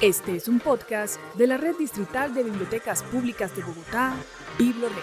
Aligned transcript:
Este 0.00 0.36
es 0.36 0.46
un 0.46 0.60
podcast 0.60 1.18
de 1.36 1.46
la 1.48 1.56
Red 1.56 1.76
Distrital 1.76 2.34
de 2.34 2.44
Bibliotecas 2.44 3.02
Públicas 3.02 3.54
de 3.56 3.62
Bogotá, 3.62 4.14
BibloRed. 4.56 4.94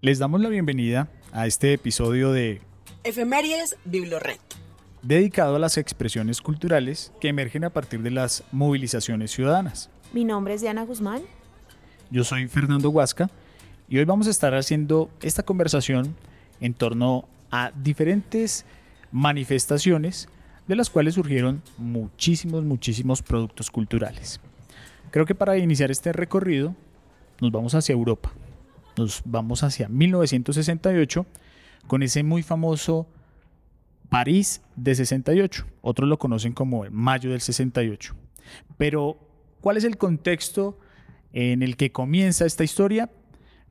Les 0.00 0.18
damos 0.18 0.40
la 0.40 0.48
bienvenida 0.48 1.10
a 1.32 1.46
este 1.46 1.74
episodio 1.74 2.32
de 2.32 2.62
Efemérides 3.04 3.76
BibloRed, 3.84 4.38
dedicado 5.02 5.56
a 5.56 5.58
las 5.58 5.76
expresiones 5.76 6.40
culturales 6.40 7.12
que 7.20 7.28
emergen 7.28 7.64
a 7.64 7.70
partir 7.70 8.00
de 8.00 8.10
las 8.10 8.42
movilizaciones 8.52 9.30
ciudadanas. 9.30 9.90
Mi 10.12 10.24
nombre 10.24 10.54
es 10.54 10.62
Diana 10.62 10.84
Guzmán. 10.84 11.22
Yo 12.10 12.24
soy 12.24 12.48
Fernando 12.48 12.88
Huasca 12.88 13.28
y 13.86 13.98
hoy 13.98 14.04
vamos 14.06 14.28
a 14.28 14.30
estar 14.30 14.54
haciendo 14.54 15.10
esta 15.20 15.42
conversación 15.42 16.16
en 16.60 16.72
torno 16.72 17.28
a 17.50 17.70
diferentes 17.74 18.64
manifestaciones 19.12 20.28
de 20.68 20.76
las 20.76 20.90
cuales 20.90 21.14
surgieron 21.14 21.62
muchísimos, 21.78 22.64
muchísimos 22.64 23.22
productos 23.22 23.70
culturales. 23.70 24.40
Creo 25.10 25.26
que 25.26 25.34
para 25.34 25.56
iniciar 25.56 25.90
este 25.90 26.12
recorrido 26.12 26.76
nos 27.40 27.50
vamos 27.50 27.74
hacia 27.74 27.94
Europa, 27.94 28.30
nos 28.96 29.22
vamos 29.24 29.62
hacia 29.62 29.88
1968 29.88 31.26
con 31.86 32.02
ese 32.02 32.22
muy 32.22 32.42
famoso 32.42 33.08
París 34.08 34.62
de 34.76 34.94
68, 34.94 35.66
otros 35.82 36.08
lo 36.08 36.18
conocen 36.18 36.52
como 36.52 36.84
el 36.84 36.90
Mayo 36.90 37.30
del 37.30 37.40
68. 37.40 38.14
Pero, 38.76 39.18
¿cuál 39.60 39.76
es 39.76 39.84
el 39.84 39.98
contexto 39.98 40.78
en 41.32 41.62
el 41.62 41.76
que 41.76 41.92
comienza 41.92 42.46
esta 42.46 42.64
historia? 42.64 43.10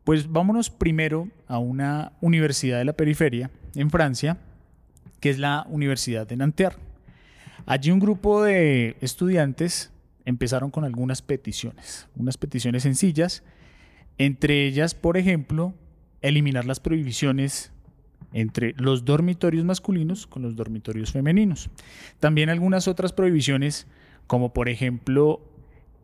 Pues 0.04 0.32
vámonos 0.32 0.70
primero 0.70 1.27
a 1.48 1.58
una 1.58 2.14
universidad 2.22 2.77
de 2.77 2.86
la 2.86 2.94
periferia 2.94 3.50
en 3.76 3.90
Francia, 3.90 4.38
que 5.20 5.30
es 5.30 5.40
la 5.40 5.66
Universidad 5.70 6.27
de 6.27 6.38
Nanterre. 6.38 6.87
Allí 7.67 7.91
un 7.91 7.99
grupo 7.99 8.44
de 8.44 8.95
estudiantes 9.02 9.91
empezaron 10.23 10.71
con 10.71 10.85
algunas 10.85 11.21
peticiones, 11.21 12.07
unas 12.15 12.37
peticiones 12.37 12.84
sencillas, 12.84 13.43
entre 14.18 14.65
ellas, 14.65 14.96
por 14.96 15.18
ejemplo, 15.18 15.74
eliminar 16.21 16.63
las 16.63 16.79
prohibiciones 16.79 17.74
entre 18.32 18.74
los 18.77 19.04
dormitorios 19.04 19.65
masculinos 19.65 20.27
con 20.27 20.43
los 20.43 20.55
dormitorios 20.55 21.12
femeninos. 21.12 21.70
También 22.21 22.49
algunas 22.49 22.87
otras 22.87 23.12
prohibiciones, 23.12 23.85
como 24.27 24.54
por 24.54 24.70
ejemplo 24.70 25.41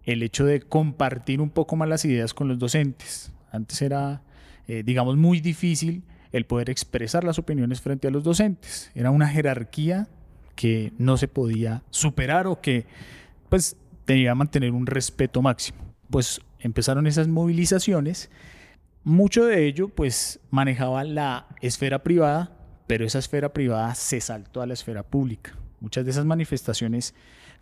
el 0.04 0.22
hecho 0.22 0.46
de 0.46 0.60
compartir 0.60 1.40
un 1.40 1.50
poco 1.50 1.78
más 1.78 1.88
las 1.88 2.04
ideas 2.04 2.34
con 2.34 2.50
los 2.50 2.60
docentes. 2.60 3.32
Antes 3.54 3.82
era, 3.82 4.22
eh, 4.68 4.84
digamos, 4.86 5.16
muy 5.16 5.40
difícil 5.40 6.04
el 6.34 6.46
poder 6.46 6.70
expresar 6.70 7.24
las 7.24 7.40
opiniones 7.40 7.80
frente 7.80 8.10
a 8.10 8.12
los 8.12 8.26
docentes. 8.26 8.92
Era 8.96 9.12
una 9.12 9.30
jerarquía 9.30 10.10
que 10.56 10.94
no 10.98 11.18
se 11.18 11.28
podía 11.28 11.84
superar 11.90 12.48
o 12.48 12.62
que 12.62 12.86
pues 13.50 13.76
que 14.06 14.34
mantener 14.34 14.72
un 14.72 14.86
respeto 14.86 15.42
máximo. 15.42 15.80
Pues 16.10 16.42
empezaron 16.60 17.08
esas 17.08 17.28
movilizaciones. 17.28 18.30
Mucho 19.04 19.46
de 19.46 19.68
ello 19.68 19.90
pues 19.90 20.40
manejaba 20.50 21.04
la 21.04 21.48
esfera 21.62 22.04
privada, 22.04 22.58
pero 22.88 23.06
esa 23.06 23.20
esfera 23.20 23.54
privada 23.54 23.96
se 23.96 24.22
saltó 24.22 24.62
a 24.62 24.66
la 24.66 24.74
esfera 24.74 25.04
pública. 25.04 25.58
Muchas 25.80 26.06
de 26.06 26.12
esas 26.12 26.26
manifestaciones 26.26 27.14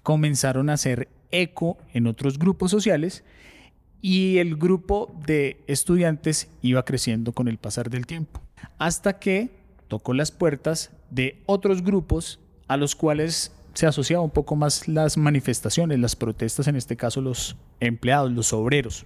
comenzaron 0.03 0.69
a 0.69 0.73
hacer 0.73 1.09
eco 1.31 1.77
en 1.93 2.07
otros 2.07 2.37
grupos 2.37 2.71
sociales 2.71 3.23
y 4.01 4.39
el 4.39 4.55
grupo 4.55 5.15
de 5.25 5.63
estudiantes 5.67 6.49
iba 6.61 6.83
creciendo 6.85 7.33
con 7.33 7.47
el 7.47 7.57
pasar 7.57 7.89
del 7.89 8.07
tiempo, 8.07 8.41
hasta 8.77 9.19
que 9.19 9.51
tocó 9.87 10.13
las 10.13 10.31
puertas 10.31 10.91
de 11.11 11.41
otros 11.45 11.83
grupos 11.83 12.39
a 12.71 12.77
los 12.77 12.95
cuales 12.95 13.51
se 13.73 13.85
asociaba 13.85 14.23
un 14.23 14.31
poco 14.31 14.55
más 14.55 14.87
las 14.87 15.17
manifestaciones, 15.17 15.99
las 15.99 16.15
protestas, 16.15 16.67
en 16.67 16.75
este 16.75 16.95
caso 16.95 17.21
los 17.21 17.57
empleados, 17.79 18.31
los 18.31 18.53
obreros. 18.53 19.05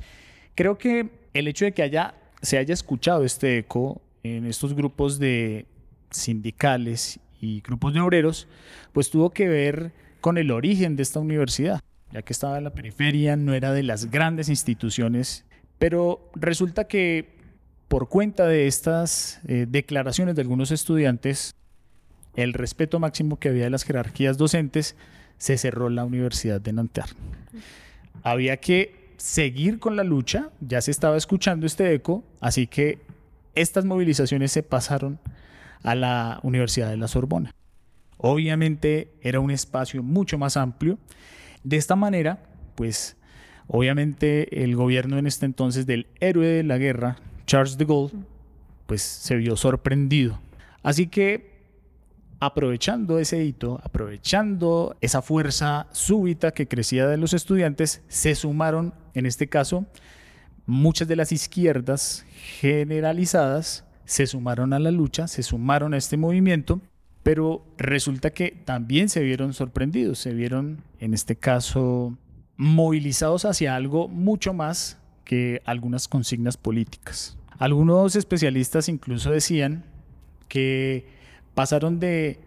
Creo 0.56 0.78
que 0.78 1.10
el 1.34 1.48
hecho 1.48 1.66
de 1.66 1.72
que 1.74 1.84
haya, 1.84 2.16
se 2.42 2.58
haya 2.58 2.74
escuchado 2.74 3.24
este 3.24 3.58
eco 3.58 4.02
en 4.24 4.46
estos 4.46 4.74
grupos 4.74 5.20
de 5.20 5.66
sindicales 6.12 7.20
y 7.42 7.62
grupos 7.62 7.94
de 7.94 8.02
obreros, 8.02 8.48
pues 8.94 9.10
tuvo 9.10 9.32
que 9.32 9.48
ver 9.48 9.94
con 10.22 10.38
el 10.38 10.52
origen 10.52 10.96
de 10.96 11.04
esta 11.04 11.20
universidad 11.20 11.82
ya 12.12 12.22
que 12.22 12.34
estaba 12.34 12.58
en 12.58 12.64
la 12.64 12.74
periferia, 12.74 13.36
no 13.36 13.54
era 13.54 13.74
de 13.74 13.84
las 13.84 14.10
grandes 14.12 14.48
instituciones, 14.48 15.44
pero 15.80 16.30
resulta 16.36 16.88
que 16.88 17.36
por 17.88 18.10
cuenta 18.10 18.48
de 18.48 18.68
estas 18.68 19.42
eh, 19.48 19.66
declaraciones 19.68 20.36
de 20.36 20.42
algunos 20.42 20.72
estudiantes, 20.72 21.54
el 22.36 22.54
respeto 22.54 23.00
máximo 23.00 23.40
que 23.40 23.50
había 23.50 23.66
de 23.66 23.70
las 23.70 23.84
jerarquías 23.84 24.38
docentes, 24.38 24.96
se 25.38 25.58
cerró 25.58 25.90
la 25.90 26.06
Universidad 26.06 26.62
de 26.62 26.74
Nanterre. 26.74 27.14
Había 28.24 28.58
que 28.58 29.14
seguir 29.18 29.80
con 29.80 29.96
la 29.96 30.04
lucha, 30.04 30.50
ya 30.62 30.82
se 30.82 30.92
estaba 30.92 31.18
escuchando 31.18 31.66
este 31.66 31.94
eco, 31.94 32.24
así 32.40 32.68
que 32.68 33.00
estas 33.54 33.86
movilizaciones 33.86 34.52
se 34.52 34.64
pasaron 34.64 35.20
a 35.84 35.96
la 35.96 36.40
Universidad 36.44 36.90
de 36.90 36.98
la 36.98 37.08
Sorbona. 37.08 37.52
Obviamente 38.18 39.12
era 39.22 39.40
un 39.40 39.52
espacio 39.52 40.04
mucho 40.04 40.38
más 40.38 40.58
amplio 40.58 40.98
de 41.64 41.78
esta 41.78 41.96
manera, 41.96 42.44
pues 42.76 43.18
obviamente 43.68 44.64
el 44.64 44.76
gobierno 44.76 45.18
en 45.18 45.28
este 45.28 45.46
entonces 45.46 45.86
del 45.86 46.08
héroe 46.20 46.48
de 46.48 46.64
la 46.64 46.78
guerra, 46.78 47.18
Charles 47.46 47.78
de 47.78 47.86
Gaulle, 47.86 48.16
pues 48.88 49.02
se 49.02 49.36
vio 49.36 49.56
sorprendido. 49.58 50.40
Así 50.84 51.08
que 51.08 51.55
aprovechando 52.40 53.20
ese 53.20 53.44
hito, 53.44 53.80
aprovechando 53.84 54.96
esa 55.02 55.22
fuerza 55.22 55.88
súbita 55.92 56.52
que 56.52 56.68
crecía 56.68 57.08
de 57.08 57.18
los 57.18 57.34
estudiantes, 57.34 58.04
se 58.08 58.36
sumaron, 58.36 58.94
en 59.14 59.26
este 59.26 59.48
caso, 59.48 59.86
muchas 60.66 61.08
de 61.08 61.16
las 61.16 61.32
izquierdas 61.32 62.26
generalizadas, 62.60 63.86
se 64.06 64.28
sumaron 64.28 64.74
a 64.74 64.80
la 64.80 64.92
lucha, 64.92 65.28
se 65.28 65.42
sumaron 65.42 65.94
a 65.94 65.98
este 65.98 66.18
movimiento 66.18 66.82
pero 67.26 67.66
resulta 67.80 68.30
que 68.30 68.52
también 68.52 69.10
se 69.10 69.24
vieron 69.24 69.56
sorprendidos, 69.56 70.20
se 70.20 70.32
vieron 70.32 70.84
en 71.00 71.16
este 71.16 71.36
caso 71.36 72.16
movilizados 72.56 73.46
hacia 73.46 73.76
algo 73.76 74.08
mucho 74.08 74.54
más 74.54 75.00
que 75.24 75.60
algunas 75.66 76.08
consignas 76.08 76.56
políticas. 76.56 77.36
Algunos 77.58 78.16
especialistas 78.16 78.90
incluso 78.90 79.32
decían 79.32 79.86
que 80.48 81.08
pasaron 81.56 82.00
de 82.00 82.40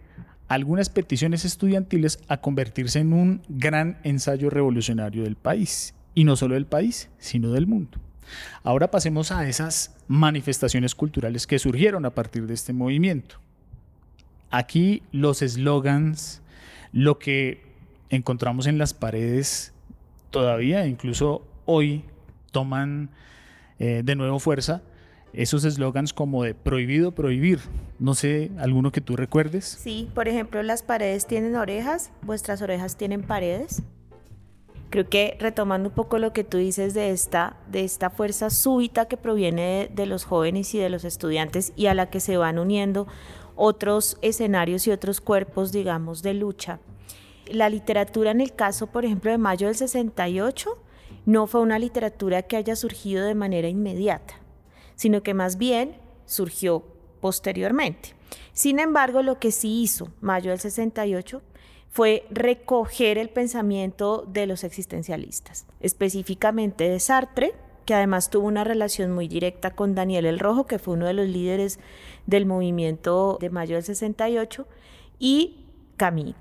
algunas 0.47 0.89
peticiones 0.89 1.43
estudiantiles 1.45 2.19
a 2.27 2.37
convertirse 2.37 2.99
en 2.99 3.13
un 3.13 3.41
gran 3.49 3.99
ensayo 4.03 4.49
revolucionario 4.49 5.23
del 5.23 5.35
país, 5.35 5.93
y 6.15 6.23
no 6.23 6.35
solo 6.35 6.55
del 6.55 6.65
país, 6.65 7.09
sino 7.19 7.51
del 7.51 7.67
mundo. 7.67 7.99
Ahora 8.63 8.91
pasemos 8.91 9.31
a 9.31 9.47
esas 9.47 9.95
manifestaciones 10.07 10.95
culturales 10.95 11.47
que 11.47 11.59
surgieron 11.59 12.05
a 12.05 12.11
partir 12.11 12.47
de 12.47 12.53
este 12.53 12.73
movimiento. 12.73 13.37
Aquí 14.51 15.03
los 15.11 15.41
eslogans, 15.41 16.41
lo 16.91 17.19
que 17.19 17.61
encontramos 18.09 18.65
en 18.65 18.77
las 18.77 18.93
paredes 18.93 19.73
todavía, 20.31 20.85
incluso 20.87 21.45
hoy, 21.65 22.03
toman 22.51 23.09
eh, 23.77 24.01
de 24.03 24.15
nuevo 24.15 24.39
fuerza 24.39 24.81
esos 25.33 25.63
eslogans 25.63 26.13
como 26.13 26.43
de 26.43 26.53
prohibido 26.53 27.11
prohibir. 27.11 27.59
No 27.99 28.13
sé, 28.13 28.51
alguno 28.57 28.91
que 28.91 29.01
tú 29.01 29.15
recuerdes. 29.15 29.65
Sí, 29.65 30.09
por 30.15 30.27
ejemplo, 30.27 30.63
las 30.63 30.83
paredes 30.83 31.27
tienen 31.27 31.55
orejas, 31.55 32.11
vuestras 32.21 32.61
orejas 32.61 32.95
tienen 32.95 33.23
paredes. 33.23 33.83
Creo 34.89 35.07
que 35.07 35.37
retomando 35.39 35.89
un 35.89 35.95
poco 35.95 36.17
lo 36.17 36.33
que 36.33 36.43
tú 36.43 36.57
dices 36.57 36.95
de 36.95 37.11
esta, 37.11 37.57
de 37.71 37.83
esta 37.83 38.09
fuerza 38.09 38.49
súbita 38.49 39.05
que 39.05 39.17
proviene 39.17 39.89
de 39.93 40.05
los 40.07 40.23
jóvenes 40.23 40.73
y 40.73 40.79
de 40.79 40.89
los 40.89 41.03
estudiantes 41.03 41.73
y 41.75 41.85
a 41.85 41.93
la 41.93 42.09
que 42.09 42.19
se 42.19 42.37
van 42.37 42.57
uniendo 42.57 43.07
otros 43.55 44.17
escenarios 44.21 44.87
y 44.87 44.91
otros 44.91 45.21
cuerpos, 45.21 45.71
digamos, 45.71 46.23
de 46.23 46.33
lucha. 46.33 46.79
La 47.51 47.69
literatura 47.69 48.31
en 48.31 48.41
el 48.41 48.53
caso, 48.53 48.87
por 48.87 49.05
ejemplo, 49.05 49.29
de 49.29 49.37
mayo 49.37 49.67
del 49.67 49.75
68, 49.75 50.81
no 51.25 51.45
fue 51.45 51.61
una 51.61 51.77
literatura 51.77 52.43
que 52.43 52.57
haya 52.57 52.75
surgido 52.75 53.25
de 53.25 53.35
manera 53.35 53.67
inmediata, 53.67 54.35
sino 54.99 55.23
que 55.23 55.33
más 55.33 55.57
bien 55.57 55.95
surgió 56.25 56.83
posteriormente. 57.21 58.15
Sin 58.51 58.79
embargo, 58.79 59.23
lo 59.23 59.39
que 59.39 59.53
sí 59.53 59.81
hizo 59.81 60.09
mayo 60.19 60.51
del 60.51 60.59
68 60.59 61.41
fue 61.89 62.25
recoger 62.29 63.17
el 63.17 63.29
pensamiento 63.29 64.25
de 64.27 64.45
los 64.45 64.65
existencialistas, 64.65 65.65
específicamente 65.79 66.89
de 66.89 66.99
Sartre, 66.99 67.53
que 67.85 67.93
además 67.93 68.29
tuvo 68.29 68.47
una 68.47 68.65
relación 68.65 69.13
muy 69.13 69.29
directa 69.29 69.71
con 69.71 69.95
Daniel 69.95 70.25
el 70.25 70.37
Rojo, 70.37 70.65
que 70.65 70.79
fue 70.79 70.95
uno 70.95 71.05
de 71.05 71.13
los 71.13 71.29
líderes 71.29 71.79
del 72.25 72.45
movimiento 72.45 73.37
de 73.39 73.49
mayo 73.51 73.75
del 73.75 73.85
68, 73.85 74.67
y 75.17 75.65
Camille. 75.95 76.35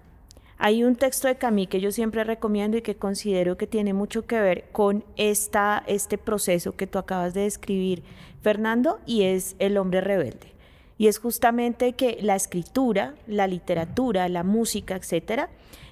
Hay 0.60 0.82
un 0.82 0.96
texto 0.96 1.28
de 1.28 1.36
Camille 1.36 1.68
que 1.68 1.80
yo 1.80 1.92
siempre 1.92 2.24
recomiendo 2.24 2.76
y 2.76 2.82
que 2.82 2.96
considero 2.96 3.56
que 3.56 3.68
tiene 3.68 3.92
mucho 3.92 4.26
que 4.26 4.40
ver 4.40 4.64
con 4.72 5.04
esta, 5.16 5.84
este 5.86 6.18
proceso 6.18 6.74
que 6.74 6.88
tú 6.88 6.98
acabas 6.98 7.32
de 7.32 7.42
describir, 7.42 8.02
Fernando, 8.42 8.98
y 9.06 9.22
es 9.22 9.54
El 9.60 9.76
hombre 9.76 10.00
rebelde. 10.00 10.52
Y 10.98 11.06
es 11.06 11.20
justamente 11.20 11.92
que 11.92 12.18
la 12.20 12.34
escritura, 12.34 13.14
la 13.28 13.46
literatura, 13.46 14.28
la 14.28 14.42
música, 14.42 14.96
etcétera, 14.96 15.48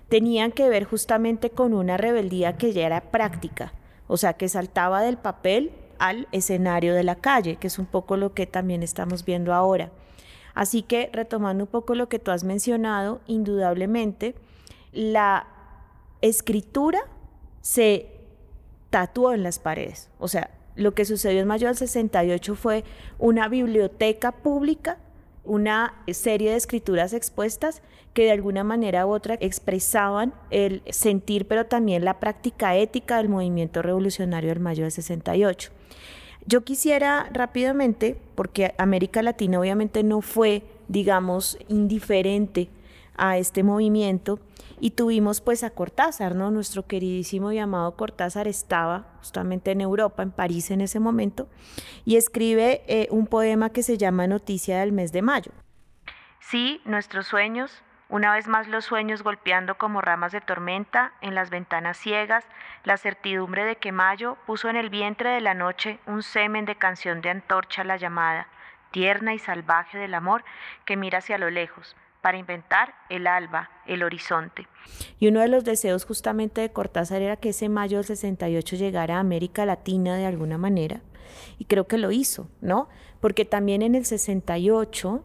tenían 0.08 0.50
que 0.50 0.68
ver 0.68 0.82
justamente 0.82 1.50
con 1.50 1.72
una 1.72 1.96
rebeldía 1.96 2.56
que 2.56 2.72
ya 2.72 2.86
era 2.86 3.12
práctica, 3.12 3.72
o 4.08 4.16
sea, 4.16 4.32
que 4.32 4.48
saltaba 4.48 5.00
del 5.02 5.16
papel 5.16 5.70
al 6.00 6.26
escenario 6.32 6.92
de 6.92 7.04
la 7.04 7.14
calle, 7.14 7.54
que 7.54 7.68
es 7.68 7.78
un 7.78 7.86
poco 7.86 8.16
lo 8.16 8.34
que 8.34 8.46
también 8.46 8.82
estamos 8.82 9.24
viendo 9.24 9.54
ahora. 9.54 9.92
Así 10.54 10.82
que 10.82 11.08
retomando 11.12 11.64
un 11.64 11.70
poco 11.70 11.94
lo 11.94 12.08
que 12.08 12.18
tú 12.18 12.32
has 12.32 12.42
mencionado, 12.42 13.20
indudablemente 13.28 14.34
la 14.96 15.46
escritura 16.22 17.00
se 17.60 18.06
tatuó 18.90 19.34
en 19.34 19.42
las 19.42 19.58
paredes. 19.58 20.08
O 20.18 20.26
sea, 20.26 20.50
lo 20.74 20.94
que 20.94 21.04
sucedió 21.04 21.40
en 21.40 21.46
mayo 21.46 21.68
del 21.68 21.76
68 21.76 22.54
fue 22.54 22.82
una 23.18 23.48
biblioteca 23.48 24.32
pública, 24.32 24.98
una 25.44 25.94
serie 26.10 26.50
de 26.50 26.56
escrituras 26.56 27.12
expuestas 27.12 27.82
que 28.14 28.24
de 28.24 28.30
alguna 28.30 28.64
manera 28.64 29.06
u 29.06 29.10
otra 29.10 29.36
expresaban 29.38 30.32
el 30.50 30.82
sentir, 30.88 31.46
pero 31.46 31.66
también 31.66 32.04
la 32.04 32.18
práctica 32.18 32.74
ética 32.74 33.18
del 33.18 33.28
movimiento 33.28 33.82
revolucionario 33.82 34.48
del 34.48 34.60
mayo 34.60 34.84
del 34.84 34.92
68. 34.92 35.70
Yo 36.46 36.64
quisiera 36.64 37.28
rápidamente, 37.32 38.16
porque 38.34 38.74
América 38.78 39.20
Latina 39.20 39.60
obviamente 39.60 40.02
no 40.02 40.22
fue, 40.22 40.62
digamos, 40.88 41.58
indiferente 41.68 42.70
a 43.16 43.38
este 43.38 43.62
movimiento, 43.62 44.38
y 44.78 44.90
tuvimos 44.90 45.40
pues 45.40 45.64
a 45.64 45.70
Cortázar, 45.70 46.34
¿no? 46.34 46.50
Nuestro 46.50 46.86
queridísimo 46.86 47.52
y 47.52 47.58
amado 47.58 47.96
Cortázar 47.96 48.46
estaba 48.48 49.06
justamente 49.18 49.70
en 49.70 49.80
Europa, 49.80 50.22
en 50.22 50.32
París 50.32 50.70
en 50.70 50.80
ese 50.80 51.00
momento, 51.00 51.48
y 52.04 52.16
escribe 52.16 52.82
eh, 52.86 53.08
un 53.10 53.26
poema 53.26 53.70
que 53.70 53.82
se 53.82 53.98
llama 53.98 54.26
Noticia 54.26 54.80
del 54.80 54.92
mes 54.92 55.12
de 55.12 55.22
mayo. 55.22 55.52
Sí, 56.40 56.80
nuestros 56.84 57.26
sueños, 57.26 57.82
una 58.08 58.32
vez 58.32 58.46
más 58.46 58.68
los 58.68 58.84
sueños 58.84 59.22
golpeando 59.22 59.78
como 59.78 60.00
ramas 60.00 60.30
de 60.30 60.40
tormenta 60.40 61.12
en 61.20 61.34
las 61.34 61.50
ventanas 61.50 61.96
ciegas, 61.96 62.44
la 62.84 62.96
certidumbre 62.98 63.64
de 63.64 63.76
que 63.76 63.90
mayo 63.90 64.36
puso 64.46 64.68
en 64.68 64.76
el 64.76 64.90
vientre 64.90 65.30
de 65.30 65.40
la 65.40 65.54
noche 65.54 65.98
un 66.06 66.22
semen 66.22 66.66
de 66.66 66.76
canción 66.76 67.20
de 67.20 67.30
antorcha 67.30 67.82
la 67.82 67.96
llamada, 67.96 68.46
tierna 68.92 69.34
y 69.34 69.38
salvaje 69.38 69.98
del 69.98 70.14
amor 70.14 70.44
que 70.84 70.96
mira 70.96 71.18
hacia 71.18 71.36
lo 71.36 71.50
lejos, 71.50 71.96
para 72.26 72.38
inventar 72.38 72.92
el 73.08 73.28
alba, 73.28 73.70
el 73.86 74.02
horizonte. 74.02 74.66
Y 75.20 75.28
uno 75.28 75.38
de 75.38 75.46
los 75.46 75.62
deseos 75.62 76.04
justamente 76.04 76.60
de 76.60 76.72
Cortázar 76.72 77.22
era 77.22 77.36
que 77.36 77.50
ese 77.50 77.68
mayo 77.68 77.98
del 77.98 78.04
68 78.04 78.74
llegara 78.74 79.18
a 79.18 79.20
América 79.20 79.64
Latina 79.64 80.16
de 80.16 80.26
alguna 80.26 80.58
manera, 80.58 81.02
y 81.56 81.66
creo 81.66 81.86
que 81.86 81.98
lo 81.98 82.10
hizo, 82.10 82.48
¿no? 82.60 82.88
Porque 83.20 83.44
también 83.44 83.80
en 83.80 83.94
el 83.94 84.04
68 84.04 85.22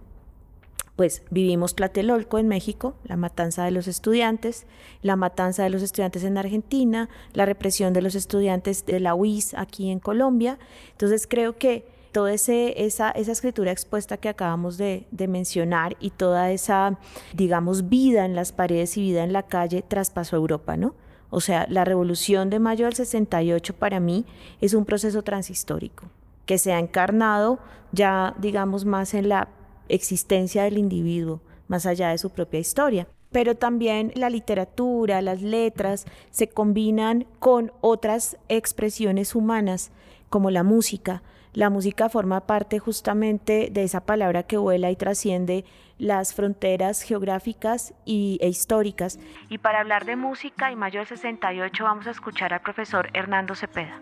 pues 0.95 1.23
vivimos 1.31 1.75
Tlatelolco 1.75 2.37
en 2.37 2.47
México, 2.47 2.93
la 3.05 3.17
matanza 3.17 3.65
de 3.65 3.71
los 3.71 3.87
estudiantes, 3.87 4.67
la 5.01 5.15
matanza 5.15 5.63
de 5.63 5.71
los 5.71 5.81
estudiantes 5.81 6.23
en 6.23 6.37
Argentina, 6.37 7.09
la 7.33 7.47
represión 7.47 7.93
de 7.93 8.03
los 8.03 8.13
estudiantes 8.13 8.85
de 8.85 8.99
la 8.99 9.15
UIS 9.15 9.55
aquí 9.55 9.89
en 9.89 9.97
Colombia. 9.97 10.59
Entonces 10.91 11.25
creo 11.25 11.57
que 11.57 11.87
toda 12.11 12.33
esa, 12.33 13.11
esa 13.11 13.11
escritura 13.13 13.71
expuesta 13.71 14.17
que 14.17 14.29
acabamos 14.29 14.77
de, 14.77 15.07
de, 15.11 15.27
mencionar 15.27 15.95
y 15.99 16.11
toda 16.11 16.51
esa, 16.51 16.97
digamos, 17.33 17.89
vida 17.89 18.25
en 18.25 18.35
las 18.35 18.51
paredes 18.51 18.97
y 18.97 19.01
vida 19.01 19.23
en 19.23 19.33
la 19.33 19.43
calle 19.43 19.81
traspasó 19.81 20.35
a 20.35 20.39
Europa, 20.39 20.77
¿no? 20.77 20.95
O 21.29 21.39
sea, 21.39 21.65
la 21.69 21.85
revolución 21.85 22.49
de 22.49 22.59
mayo 22.59 22.85
del 22.85 22.95
68 22.95 23.75
para 23.75 23.99
mí 23.99 24.25
es 24.59 24.73
un 24.73 24.85
proceso 24.85 25.23
transhistórico 25.23 26.05
que 26.45 26.57
se 26.57 26.73
ha 26.73 26.79
encarnado 26.79 27.59
ya, 27.91 28.35
digamos, 28.39 28.85
más 28.85 29.13
en 29.13 29.29
la 29.29 29.47
existencia 29.87 30.63
del 30.63 30.77
individuo, 30.77 31.41
más 31.67 31.85
allá 31.85 32.09
de 32.09 32.17
su 32.17 32.29
propia 32.29 32.59
historia 32.59 33.07
pero 33.31 33.55
también 33.55 34.11
la 34.15 34.29
literatura, 34.29 35.21
las 35.21 35.41
letras 35.41 36.05
se 36.29 36.49
combinan 36.49 37.25
con 37.39 37.71
otras 37.81 38.37
expresiones 38.49 39.35
humanas 39.35 39.91
como 40.29 40.51
la 40.51 40.63
música, 40.63 41.23
la 41.53 41.69
música 41.69 42.07
forma 42.09 42.41
parte 42.41 42.79
justamente 42.79 43.69
de 43.71 43.83
esa 43.83 44.05
palabra 44.05 44.43
que 44.43 44.57
vuela 44.57 44.89
y 44.89 44.95
trasciende 44.95 45.65
las 45.97 46.33
fronteras 46.33 47.01
geográficas 47.01 47.93
y, 48.05 48.39
e 48.41 48.47
históricas. 48.47 49.19
Y 49.49 49.57
para 49.57 49.81
hablar 49.81 50.05
de 50.05 50.15
música 50.15 50.71
y 50.71 50.75
mayo 50.75 51.05
68 51.05 51.83
vamos 51.83 52.07
a 52.07 52.11
escuchar 52.11 52.53
al 52.53 52.61
profesor 52.61 53.09
Hernando 53.13 53.53
Cepeda. 53.55 53.99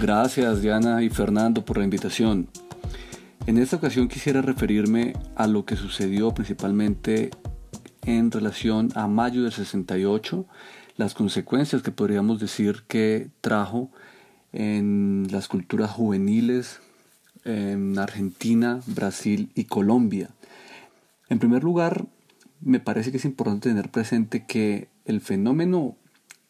Gracias 0.00 0.62
Diana 0.62 1.02
y 1.02 1.10
Fernando 1.10 1.64
por 1.64 1.78
la 1.78 1.84
invitación. 1.84 2.48
En 3.46 3.58
esta 3.58 3.76
ocasión 3.76 4.08
quisiera 4.08 4.42
referirme 4.42 5.14
a 5.36 5.46
lo 5.46 5.64
que 5.64 5.76
sucedió 5.76 6.32
principalmente 6.32 7.30
en 8.04 8.30
relación 8.30 8.90
a 8.94 9.06
mayo 9.06 9.42
del 9.42 9.52
68 9.52 10.46
las 10.98 11.14
consecuencias 11.14 11.82
que 11.82 11.92
podríamos 11.92 12.40
decir 12.40 12.82
que 12.88 13.28
trajo 13.40 13.90
en 14.52 15.28
las 15.30 15.46
culturas 15.46 15.92
juveniles 15.92 16.80
en 17.44 17.98
Argentina, 17.98 18.80
Brasil 18.86 19.50
y 19.54 19.64
Colombia. 19.64 20.30
En 21.28 21.38
primer 21.38 21.62
lugar, 21.62 22.06
me 22.60 22.80
parece 22.80 23.12
que 23.12 23.18
es 23.18 23.24
importante 23.24 23.68
tener 23.68 23.90
presente 23.90 24.44
que 24.44 24.88
el 25.04 25.20
fenómeno 25.20 25.96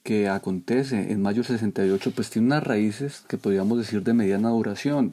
que 0.02 0.30
acontece 0.30 1.12
en 1.12 1.20
mayo 1.20 1.42
del 1.42 1.58
68 1.58 2.12
pues 2.16 2.30
tiene 2.30 2.46
unas 2.46 2.64
raíces 2.64 3.22
que 3.28 3.36
podríamos 3.36 3.76
decir 3.76 4.02
de 4.02 4.14
mediana 4.14 4.48
duración. 4.48 5.12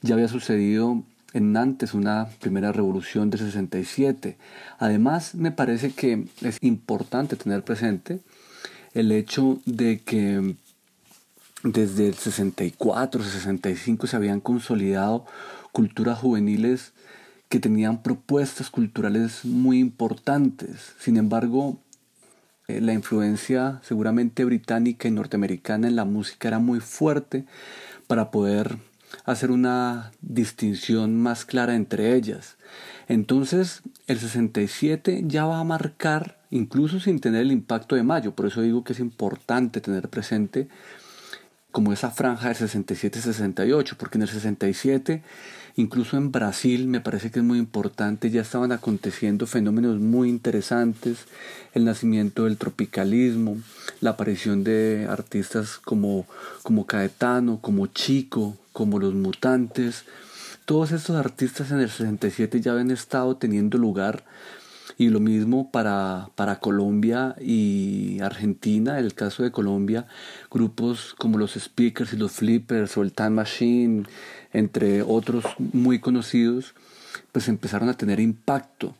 Ya 0.00 0.14
había 0.14 0.28
sucedido 0.28 1.02
en 1.32 1.50
Nantes 1.50 1.92
una 1.92 2.28
primera 2.40 2.70
revolución 2.70 3.30
de 3.30 3.38
67. 3.38 4.38
Además, 4.78 5.34
me 5.34 5.50
parece 5.50 5.90
que 5.90 6.28
es 6.40 6.58
importante 6.60 7.34
tener 7.34 7.64
presente 7.64 8.20
el 8.94 9.12
hecho 9.12 9.60
de 9.66 10.00
que 10.00 10.56
desde 11.64 12.08
el 12.08 12.14
64, 12.14 13.22
65 13.22 14.06
se 14.06 14.16
habían 14.16 14.40
consolidado 14.40 15.24
culturas 15.72 16.18
juveniles 16.18 16.92
que 17.48 17.58
tenían 17.58 18.02
propuestas 18.02 18.70
culturales 18.70 19.44
muy 19.44 19.78
importantes. 19.78 20.94
Sin 20.98 21.16
embargo, 21.16 21.78
eh, 22.68 22.80
la 22.80 22.92
influencia 22.92 23.80
seguramente 23.82 24.44
británica 24.44 25.08
y 25.08 25.10
norteamericana 25.10 25.88
en 25.88 25.96
la 25.96 26.04
música 26.04 26.48
era 26.48 26.58
muy 26.58 26.80
fuerte 26.80 27.44
para 28.06 28.30
poder 28.30 28.76
hacer 29.24 29.50
una 29.50 30.12
distinción 30.20 31.20
más 31.20 31.44
clara 31.44 31.74
entre 31.74 32.14
ellas. 32.14 32.56
Entonces, 33.08 33.82
el 34.06 34.18
67 34.18 35.24
ya 35.26 35.44
va 35.44 35.60
a 35.60 35.64
marcar 35.64 36.43
incluso 36.54 37.00
sin 37.00 37.18
tener 37.18 37.42
el 37.42 37.52
impacto 37.52 37.96
de 37.96 38.04
mayo. 38.04 38.32
Por 38.32 38.46
eso 38.46 38.62
digo 38.62 38.84
que 38.84 38.92
es 38.92 39.00
importante 39.00 39.80
tener 39.80 40.08
presente 40.08 40.68
como 41.72 41.92
esa 41.92 42.12
franja 42.12 42.48
del 42.50 42.56
67-68, 42.56 43.96
porque 43.96 44.18
en 44.18 44.22
el 44.22 44.28
67, 44.28 45.24
incluso 45.74 46.16
en 46.16 46.30
Brasil, 46.30 46.86
me 46.86 47.00
parece 47.00 47.32
que 47.32 47.40
es 47.40 47.44
muy 47.44 47.58
importante, 47.58 48.30
ya 48.30 48.42
estaban 48.42 48.70
aconteciendo 48.70 49.48
fenómenos 49.48 49.98
muy 49.98 50.28
interesantes, 50.28 51.26
el 51.72 51.84
nacimiento 51.84 52.44
del 52.44 52.56
tropicalismo, 52.56 53.58
la 54.00 54.10
aparición 54.10 54.62
de 54.62 55.08
artistas 55.10 55.78
como, 55.78 56.26
como 56.62 56.86
Caetano, 56.86 57.58
como 57.60 57.88
Chico, 57.88 58.56
como 58.72 59.00
Los 59.00 59.14
Mutantes. 59.14 60.04
Todos 60.66 60.92
estos 60.92 61.16
artistas 61.16 61.72
en 61.72 61.80
el 61.80 61.90
67 61.90 62.60
ya 62.60 62.70
habían 62.70 62.92
estado 62.92 63.36
teniendo 63.36 63.76
lugar 63.76 64.22
y 64.96 65.08
lo 65.08 65.20
mismo 65.20 65.70
para, 65.70 66.30
para 66.34 66.60
Colombia 66.60 67.34
y 67.40 68.20
Argentina, 68.20 68.98
en 68.98 69.04
el 69.04 69.14
caso 69.14 69.42
de 69.42 69.50
Colombia, 69.50 70.06
grupos 70.50 71.14
como 71.18 71.38
los 71.38 71.54
Speakers 71.54 72.12
y 72.12 72.16
los 72.16 72.32
Flippers 72.32 72.96
o 72.96 73.02
el 73.02 73.12
Time 73.12 73.30
Machine, 73.30 74.04
entre 74.52 75.02
otros 75.02 75.44
muy 75.58 75.98
conocidos, 75.98 76.74
pues 77.32 77.48
empezaron 77.48 77.88
a 77.88 77.96
tener 77.96 78.20
impacto. 78.20 78.94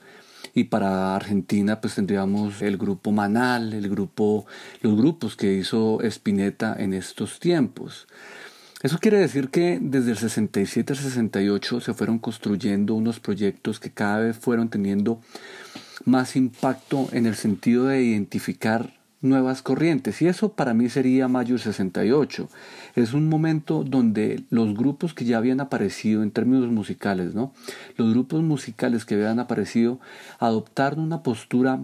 Y 0.56 0.64
para 0.64 1.16
Argentina 1.16 1.80
pues 1.80 1.96
tendríamos 1.96 2.62
el 2.62 2.76
grupo 2.76 3.10
Manal, 3.10 3.72
el 3.72 3.88
grupo, 3.88 4.46
los 4.82 4.96
grupos 4.96 5.36
que 5.36 5.52
hizo 5.54 6.00
Spinetta 6.02 6.76
en 6.78 6.92
estos 6.92 7.40
tiempos. 7.40 8.06
Eso 8.84 8.98
quiere 8.98 9.16
decir 9.16 9.48
que 9.48 9.78
desde 9.80 10.10
el 10.10 10.18
67 10.18 10.92
al 10.92 10.98
68 10.98 11.80
se 11.80 11.94
fueron 11.94 12.18
construyendo 12.18 12.94
unos 12.94 13.18
proyectos 13.18 13.80
que 13.80 13.90
cada 13.90 14.18
vez 14.18 14.36
fueron 14.36 14.68
teniendo 14.68 15.22
más 16.04 16.36
impacto 16.36 17.08
en 17.12 17.24
el 17.24 17.34
sentido 17.34 17.86
de 17.86 18.02
identificar 18.02 18.92
nuevas 19.22 19.62
corrientes. 19.62 20.20
Y 20.20 20.26
eso 20.26 20.52
para 20.52 20.74
mí 20.74 20.90
sería 20.90 21.28
mayo 21.28 21.56
68. 21.56 22.50
Es 22.94 23.14
un 23.14 23.26
momento 23.30 23.84
donde 23.84 24.44
los 24.50 24.74
grupos 24.74 25.14
que 25.14 25.24
ya 25.24 25.38
habían 25.38 25.62
aparecido 25.62 26.22
en 26.22 26.30
términos 26.30 26.68
musicales, 26.68 27.34
¿no? 27.34 27.54
Los 27.96 28.12
grupos 28.12 28.42
musicales 28.42 29.06
que 29.06 29.14
habían 29.14 29.40
aparecido 29.40 29.98
adoptaron 30.40 31.00
una 31.00 31.22
postura 31.22 31.80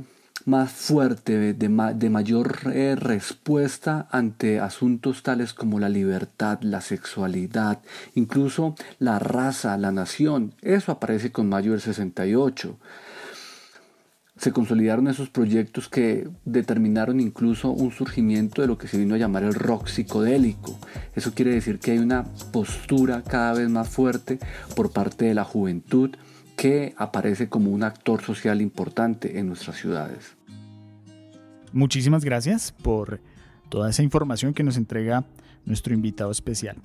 más 0.46 0.72
fuerte, 0.72 1.54
de, 1.54 1.68
mayor 1.68 2.58
eh, 2.72 2.96
respuesta 2.96 4.08
ante 4.10 4.60
asuntos 4.60 5.22
tales 5.22 5.52
como 5.52 5.78
la 5.78 5.88
libertad, 5.88 6.60
la 6.62 6.80
sexualidad, 6.80 7.80
incluso 8.14 8.74
la 8.98 9.18
raza, 9.18 9.76
la 9.76 9.92
nación. 9.92 10.54
Eso 10.62 10.92
aparece 10.92 11.32
con 11.32 11.48
mayo 11.48 11.72
del 11.72 11.80
68. 11.80 12.78
se 14.36 14.52
consolidaron 14.52 15.06
esos 15.08 15.28
proyectos 15.28 15.88
que 15.90 16.26
determinaron 16.46 17.20
incluso 17.20 17.70
un 17.70 17.92
surgimiento 17.92 18.62
de 18.62 18.68
lo 18.68 18.78
que 18.78 18.88
se 18.88 18.96
vino 18.96 19.14
a 19.14 19.18
llamar 19.18 19.42
el 19.42 19.54
rock 19.54 19.88
psicodélico. 19.88 20.78
Eso 21.14 21.34
quiere 21.34 21.52
decir 21.52 21.78
que 21.78 21.90
hay 21.90 21.98
una 21.98 22.24
postura 22.50 23.22
cada 23.22 23.52
vez 23.52 23.68
más 23.68 23.90
fuerte 23.90 24.38
por 24.74 24.92
parte 24.92 25.26
de 25.26 25.34
la 25.34 25.44
juventud 25.44 26.16
que 26.60 26.92
aparece 26.98 27.48
como 27.48 27.70
un 27.70 27.82
actor 27.82 28.20
social 28.20 28.60
importante 28.60 29.38
en 29.38 29.46
nuestras 29.46 29.78
ciudades. 29.78 30.36
Muchísimas 31.72 32.22
gracias 32.22 32.70
por 32.70 33.18
toda 33.70 33.88
esa 33.88 34.02
información 34.02 34.52
que 34.52 34.62
nos 34.62 34.76
entrega 34.76 35.24
nuestro 35.64 35.94
invitado 35.94 36.30
especial. 36.30 36.76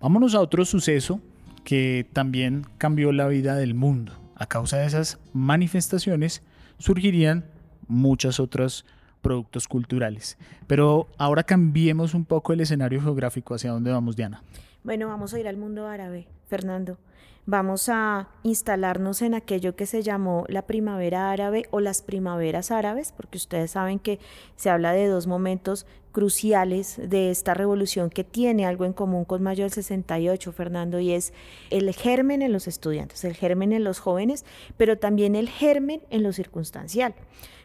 Vámonos 0.00 0.34
a 0.34 0.40
otro 0.40 0.64
suceso 0.64 1.20
que 1.62 2.04
también 2.12 2.66
cambió 2.78 3.12
la 3.12 3.28
vida 3.28 3.54
del 3.54 3.74
mundo. 3.74 4.12
A 4.34 4.46
causa 4.46 4.78
de 4.78 4.86
esas 4.86 5.20
manifestaciones 5.32 6.42
surgirían 6.78 7.44
muchos 7.86 8.40
otros 8.40 8.84
productos 9.20 9.68
culturales. 9.68 10.36
Pero 10.66 11.06
ahora 11.16 11.44
cambiemos 11.44 12.14
un 12.14 12.24
poco 12.24 12.54
el 12.54 12.60
escenario 12.60 13.00
geográfico 13.00 13.54
hacia 13.54 13.70
dónde 13.70 13.92
vamos, 13.92 14.16
Diana. 14.16 14.42
Bueno, 14.84 15.06
vamos 15.06 15.32
a 15.32 15.38
ir 15.38 15.46
al 15.46 15.56
mundo 15.56 15.86
árabe, 15.86 16.26
Fernando. 16.46 16.98
Vamos 17.46 17.88
a 17.88 18.28
instalarnos 18.42 19.22
en 19.22 19.34
aquello 19.34 19.76
que 19.76 19.86
se 19.86 20.02
llamó 20.02 20.44
la 20.48 20.62
primavera 20.62 21.30
árabe 21.30 21.66
o 21.70 21.78
las 21.78 22.02
primaveras 22.02 22.72
árabes, 22.72 23.12
porque 23.12 23.38
ustedes 23.38 23.72
saben 23.72 24.00
que 24.00 24.18
se 24.56 24.70
habla 24.70 24.92
de 24.92 25.06
dos 25.06 25.28
momentos 25.28 25.86
cruciales 26.10 27.00
de 27.02 27.30
esta 27.30 27.54
revolución 27.54 28.10
que 28.10 28.24
tiene 28.24 28.66
algo 28.66 28.84
en 28.84 28.92
común 28.92 29.24
con 29.24 29.42
mayo 29.42 29.62
del 29.62 29.72
68, 29.72 30.52
Fernando, 30.52 30.98
y 30.98 31.12
es 31.12 31.32
el 31.70 31.92
germen 31.94 32.42
en 32.42 32.52
los 32.52 32.66
estudiantes, 32.66 33.24
el 33.24 33.34
germen 33.34 33.72
en 33.72 33.84
los 33.84 34.00
jóvenes, 34.00 34.44
pero 34.76 34.98
también 34.98 35.36
el 35.36 35.48
germen 35.48 36.02
en 36.10 36.24
lo 36.24 36.32
circunstancial, 36.32 37.14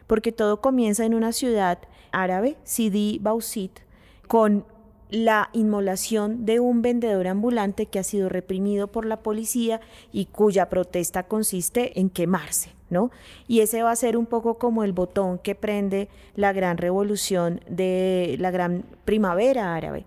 porque 0.06 0.30
todo 0.30 0.60
comienza 0.60 1.04
en 1.04 1.14
una 1.14 1.32
ciudad 1.32 1.78
árabe, 2.12 2.56
Sidi 2.62 3.18
Bausit, 3.20 3.80
con 4.26 4.64
la 5.10 5.50
inmolación 5.52 6.44
de 6.44 6.60
un 6.60 6.82
vendedor 6.82 7.26
ambulante 7.28 7.86
que 7.86 7.98
ha 7.98 8.02
sido 8.02 8.28
reprimido 8.28 8.88
por 8.88 9.06
la 9.06 9.20
policía 9.20 9.80
y 10.12 10.26
cuya 10.26 10.68
protesta 10.68 11.22
consiste 11.22 11.98
en 11.98 12.10
quemarse, 12.10 12.72
¿no? 12.90 13.10
Y 13.46 13.60
ese 13.60 13.82
va 13.82 13.90
a 13.90 13.96
ser 13.96 14.16
un 14.16 14.26
poco 14.26 14.58
como 14.58 14.84
el 14.84 14.92
botón 14.92 15.38
que 15.38 15.54
prende 15.54 16.08
la 16.34 16.52
gran 16.52 16.76
revolución 16.76 17.60
de 17.68 18.36
la 18.38 18.50
gran 18.50 18.84
primavera 19.04 19.74
árabe. 19.74 20.04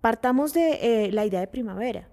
Partamos 0.00 0.52
de 0.54 1.06
eh, 1.06 1.12
la 1.12 1.26
idea 1.26 1.40
de 1.40 1.46
primavera. 1.46 2.08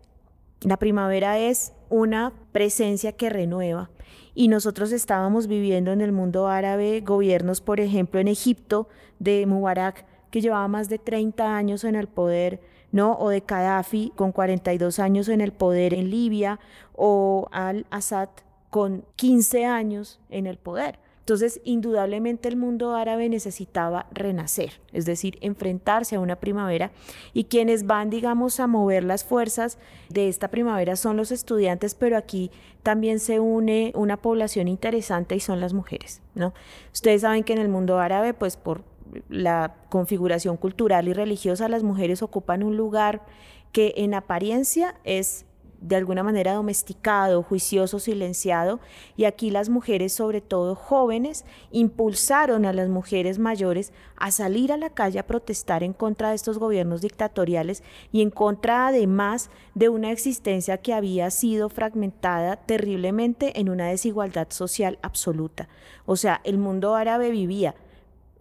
La 0.61 0.77
primavera 0.77 1.39
es 1.39 1.73
una 1.89 2.33
presencia 2.51 3.13
que 3.13 3.29
renueva 3.29 3.89
y 4.35 4.47
nosotros 4.47 4.91
estábamos 4.91 5.47
viviendo 5.47 5.91
en 5.91 6.01
el 6.01 6.11
mundo 6.11 6.47
árabe 6.47 7.01
gobiernos, 7.01 7.61
por 7.61 7.79
ejemplo, 7.79 8.19
en 8.19 8.27
Egipto 8.27 8.87
de 9.19 9.45
Mubarak, 9.45 10.05
que 10.31 10.41
llevaba 10.41 10.67
más 10.67 10.89
de 10.89 10.99
30 10.99 11.55
años 11.55 11.83
en 11.83 11.95
el 11.95 12.07
poder, 12.07 12.61
¿no? 12.91 13.13
O 13.17 13.29
de 13.29 13.41
Gaddafi 13.41 14.11
con 14.15 14.31
42 14.31 14.99
años 14.99 15.29
en 15.29 15.41
el 15.41 15.51
poder 15.51 15.93
en 15.93 16.09
Libia, 16.09 16.59
o 16.93 17.47
al-Assad 17.51 18.29
con 18.69 19.05
15 19.15 19.65
años 19.65 20.19
en 20.29 20.47
el 20.47 20.57
poder. 20.57 20.99
Entonces, 21.29 21.61
indudablemente 21.63 22.49
el 22.49 22.55
mundo 22.55 22.95
árabe 22.95 23.29
necesitaba 23.29 24.07
renacer, 24.11 24.81
es 24.93 25.05
decir, 25.05 25.37
enfrentarse 25.41 26.15
a 26.15 26.19
una 26.19 26.37
primavera 26.37 26.91
y 27.33 27.43
quienes 27.43 27.85
van, 27.85 28.09
digamos, 28.09 28.59
a 28.59 28.65
mover 28.65 29.03
las 29.03 29.23
fuerzas 29.23 29.77
de 30.09 30.27
esta 30.27 30.47
primavera 30.47 30.95
son 30.95 31.17
los 31.17 31.31
estudiantes, 31.31 31.93
pero 31.93 32.17
aquí 32.17 32.49
también 32.81 33.19
se 33.19 33.39
une 33.39 33.91
una 33.93 34.17
población 34.17 34.67
interesante 34.67 35.35
y 35.35 35.39
son 35.39 35.59
las 35.59 35.71
mujeres, 35.71 36.23
¿no? 36.33 36.55
Ustedes 36.91 37.21
saben 37.21 37.43
que 37.43 37.53
en 37.53 37.59
el 37.59 37.69
mundo 37.69 37.99
árabe, 37.99 38.33
pues 38.33 38.57
por 38.57 38.81
la 39.29 39.75
configuración 39.89 40.57
cultural 40.57 41.07
y 41.07 41.13
religiosa, 41.13 41.69
las 41.69 41.83
mujeres 41.83 42.21
ocupan 42.21 42.63
un 42.63 42.77
lugar 42.77 43.25
que 43.71 43.93
en 43.97 44.13
apariencia 44.13 44.95
es 45.03 45.45
de 45.81 45.95
alguna 45.95 46.23
manera 46.23 46.53
domesticado, 46.53 47.41
juicioso, 47.41 47.99
silenciado, 47.99 48.79
y 49.15 49.25
aquí 49.25 49.49
las 49.49 49.69
mujeres, 49.69 50.13
sobre 50.13 50.41
todo 50.41 50.75
jóvenes, 50.75 51.45
impulsaron 51.71 52.65
a 52.65 52.73
las 52.73 52.89
mujeres 52.89 53.39
mayores 53.39 53.93
a 54.17 54.31
salir 54.31 54.71
a 54.71 54.77
la 54.77 54.89
calle 54.89 55.19
a 55.19 55.27
protestar 55.27 55.83
en 55.83 55.93
contra 55.93 56.29
de 56.29 56.35
estos 56.35 56.59
gobiernos 56.59 57.01
dictatoriales 57.01 57.83
y 58.11 58.21
en 58.21 58.29
contra 58.29 58.87
además 58.87 59.49
de 59.73 59.89
una 59.89 60.11
existencia 60.11 60.77
que 60.79 60.93
había 60.93 61.31
sido 61.31 61.69
fragmentada 61.69 62.57
terriblemente 62.57 63.59
en 63.59 63.69
una 63.69 63.87
desigualdad 63.87 64.47
social 64.49 64.99
absoluta. 65.01 65.69
O 66.05 66.15
sea, 66.15 66.41
el 66.43 66.57
mundo 66.57 66.95
árabe 66.95 67.31
vivía 67.31 67.75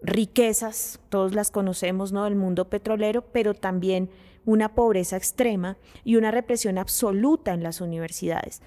riquezas, 0.01 0.99
todos 1.09 1.33
las 1.33 1.51
conocemos, 1.51 2.11
¿no? 2.11 2.25
El 2.25 2.35
mundo 2.35 2.69
petrolero, 2.69 3.21
pero 3.21 3.53
también 3.53 4.09
una 4.45 4.73
pobreza 4.73 5.17
extrema 5.17 5.77
y 6.03 6.15
una 6.15 6.31
represión 6.31 6.77
absoluta 6.77 7.53
en 7.53 7.63
las 7.63 7.81
universidades. 7.81 8.61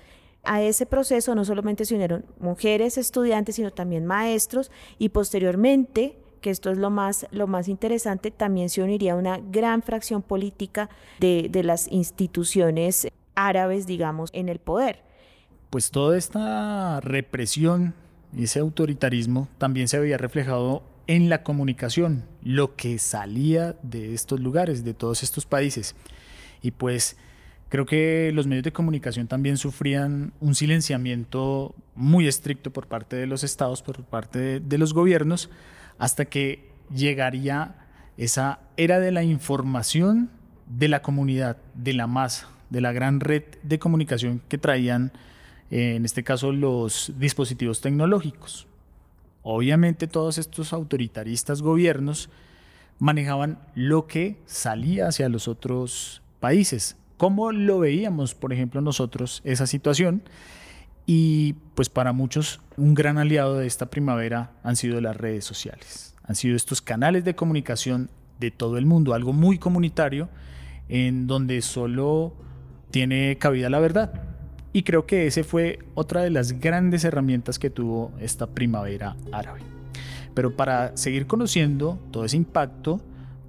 A 0.45 0.61
ese 0.63 0.87
proceso 0.87 1.35
no 1.35 1.45
solamente 1.45 1.85
se 1.85 1.95
unieron 1.95 2.25
mujeres 2.41 2.99
estudiantes, 2.99 3.57
sino 3.57 3.71
también 3.71 4.07
maestros 4.07 4.71
y 4.99 5.11
posteriormente, 5.11 6.19
que 6.41 6.51
esto 6.51 6.71
es 6.71 6.79
lo 6.79 6.91
más, 6.91 7.27
lo 7.31 7.47
más 7.47 7.69
interesante, 7.69 8.31
también 8.31 8.69
se 8.69 8.83
uniría 8.83 9.15
una 9.15 9.39
gran 9.39 9.83
fracción 9.83 10.23
política 10.23 10.91
de, 11.21 11.49
de 11.51 11.63
las 11.63 11.91
instituciones 11.91 13.09
árabes, 13.35 13.87
digamos, 13.87 14.31
en 14.33 14.49
el 14.49 14.59
poder. 14.59 15.05
Pues 15.71 15.91
toda 15.91 16.19
esta 16.19 17.01
represión 17.01 17.95
y 18.37 18.45
ese 18.45 18.59
autoritarismo 18.59 19.49
también 19.59 19.89
se 19.89 19.97
había 19.97 20.19
reflejado 20.19 20.83
en 21.07 21.29
la 21.29 21.43
comunicación, 21.43 22.25
lo 22.43 22.77
que 22.77 22.99
salía 22.99 23.77
de 23.83 24.15
estos 24.15 24.41
lugares, 24.41 24.85
de 24.85 24.95
todos 24.95 25.23
estos 25.23 25.47
países. 25.47 25.95
Y 26.63 26.71
pues 26.71 27.17
creo 27.69 27.87
que 27.87 28.31
los 28.35 28.47
medios 28.47 28.65
de 28.65 28.73
comunicación 28.73 29.27
también 29.27 29.57
sufrían 29.57 30.33
un 30.41 30.55
silenciamiento 30.55 31.75
muy 31.95 32.29
estricto 32.29 32.73
por 32.73 32.87
parte 32.87 33.17
de 33.17 33.27
los 33.27 33.45
estados, 33.45 33.83
por 33.83 34.05
parte 34.05 34.61
de, 34.61 34.79
los 34.79 34.95
gobiernos, 34.95 35.51
hasta 35.99 36.25
que 36.27 36.71
llegaría 36.95 37.77
esa 38.17 38.61
era 38.77 39.01
de 39.01 39.11
la 39.11 39.23
información 39.23 40.31
de 40.67 40.89
la 40.89 41.03
comunidad, 41.03 41.57
de 41.75 41.95
la 41.95 42.07
masa, 42.07 42.49
de 42.71 42.81
la 42.81 42.93
gran 42.93 43.21
red 43.21 43.45
de 43.63 43.79
comunicación 43.79 44.41
que 44.49 44.59
traían, 44.59 45.13
eh, 45.71 45.97
en 45.97 46.05
este 46.05 46.23
caso, 46.23 46.53
los 46.53 47.13
dispositivos 47.19 47.81
tecnológicos. 47.81 48.67
Obviamente 49.43 50.07
todos 50.07 50.39
estos 50.39 50.73
autoritaristas 50.73 51.63
gobiernos 51.63 52.31
manejaban 52.99 53.59
lo 53.75 54.07
que 54.07 54.41
salía 54.47 55.09
hacia 55.09 55.29
los 55.29 55.49
otros 55.49 56.23
países. 56.41 56.97
¿Cómo 57.17 57.53
lo 57.53 57.81
veíamos, 57.81 58.35
por 58.35 58.53
ejemplo, 58.53 58.81
nosotros 58.81 59.43
esa 59.45 59.67
situación? 59.67 60.23
Y 61.07 61.55
pues 61.75 61.89
para 61.89 62.13
muchos 62.13 62.61
un 62.77 62.95
gran 62.95 63.19
aliado 63.19 63.59
de 63.59 63.67
esta 63.67 63.87
primavera 63.87 64.53
han 64.63 64.77
sido 64.77 65.01
las 65.01 65.17
redes 65.17 65.45
sociales. 65.45 66.15
Han 66.25 66.37
sido 66.37 66.55
estos 66.55 66.81
canales 66.81 67.25
de 67.25 67.35
comunicación 67.35 68.11
de 68.39 68.51
todo 68.51 68.79
el 68.79 68.87
mundo, 68.87 69.15
algo 69.15 69.33
muy 69.33 69.59
comunitario 69.59 70.29
en 70.89 71.27
donde 71.27 71.63
solo 71.63 72.35
tiene 72.91 73.37
cabida 73.39 73.71
la 73.71 73.81
verdad. 73.81 74.32
Y 74.73 74.85
creo 74.85 75.07
que 75.07 75.27
ese 75.27 75.45
fue 75.45 75.79
otra 75.95 76.23
de 76.23 76.31
las 76.31 76.59
grandes 76.59 77.05
herramientas 77.05 77.59
que 77.59 77.71
tuvo 77.71 78.13
esta 78.19 78.47
primavera 78.47 79.17
árabe. 79.31 79.61
Pero 80.35 80.57
para 80.57 80.97
seguir 80.97 81.27
conociendo 81.27 81.99
todo 82.11 82.25
ese 82.25 82.39
impacto, 82.39 83.01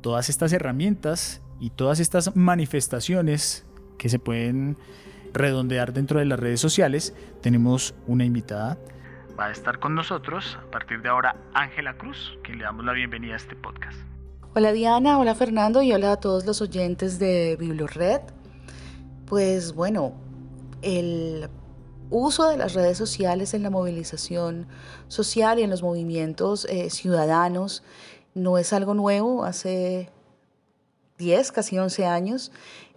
todas 0.01 0.27
estas 0.27 0.51
herramientas 0.51 1.41
y 1.59 1.69
todas 1.69 2.01
estas 2.01 2.35
manifestaciones 2.35 3.65
que 3.97 4.09
se 4.09 4.19
pueden 4.19 4.75
redondear 5.33 5.93
dentro 5.93 6.19
de 6.19 6.25
las 6.25 6.39
redes 6.39 6.59
sociales, 6.59 7.15
tenemos 7.41 7.95
una 8.05 8.25
invitada. 8.25 8.77
Va 9.39 9.45
a 9.47 9.51
estar 9.51 9.79
con 9.79 9.95
nosotros 9.95 10.59
a 10.61 10.71
partir 10.71 11.01
de 11.01 11.09
ahora 11.09 11.37
Ángela 11.53 11.93
Cruz, 11.97 12.37
que 12.43 12.53
le 12.53 12.65
damos 12.65 12.83
la 12.83 12.91
bienvenida 12.91 13.33
a 13.33 13.37
este 13.37 13.55
podcast. 13.55 13.97
Hola 14.55 14.73
Diana, 14.73 15.17
hola 15.17 15.33
Fernando 15.33 15.81
y 15.81 15.93
hola 15.93 16.11
a 16.11 16.17
todos 16.17 16.45
los 16.45 16.61
oyentes 16.61 17.17
de 17.17 17.55
Bibliored. 17.59 18.21
Pues 19.25 19.73
bueno, 19.73 20.13
el 20.83 21.49
uso 22.09 22.47
de 22.47 22.57
las 22.57 22.73
redes 22.73 22.97
sociales 22.97 23.53
en 23.53 23.63
la 23.63 23.69
movilización 23.69 24.67
social 25.07 25.59
y 25.59 25.63
en 25.63 25.69
los 25.69 25.81
movimientos 25.81 26.65
eh, 26.65 26.89
ciudadanos 26.89 27.83
no 28.35 28.57
es 28.57 28.73
algo 28.73 28.93
nuevo. 28.93 29.45
Hace 29.45 30.09
10, 31.17 31.51
casi 31.51 31.77
11 31.79 32.05
años 32.05 32.51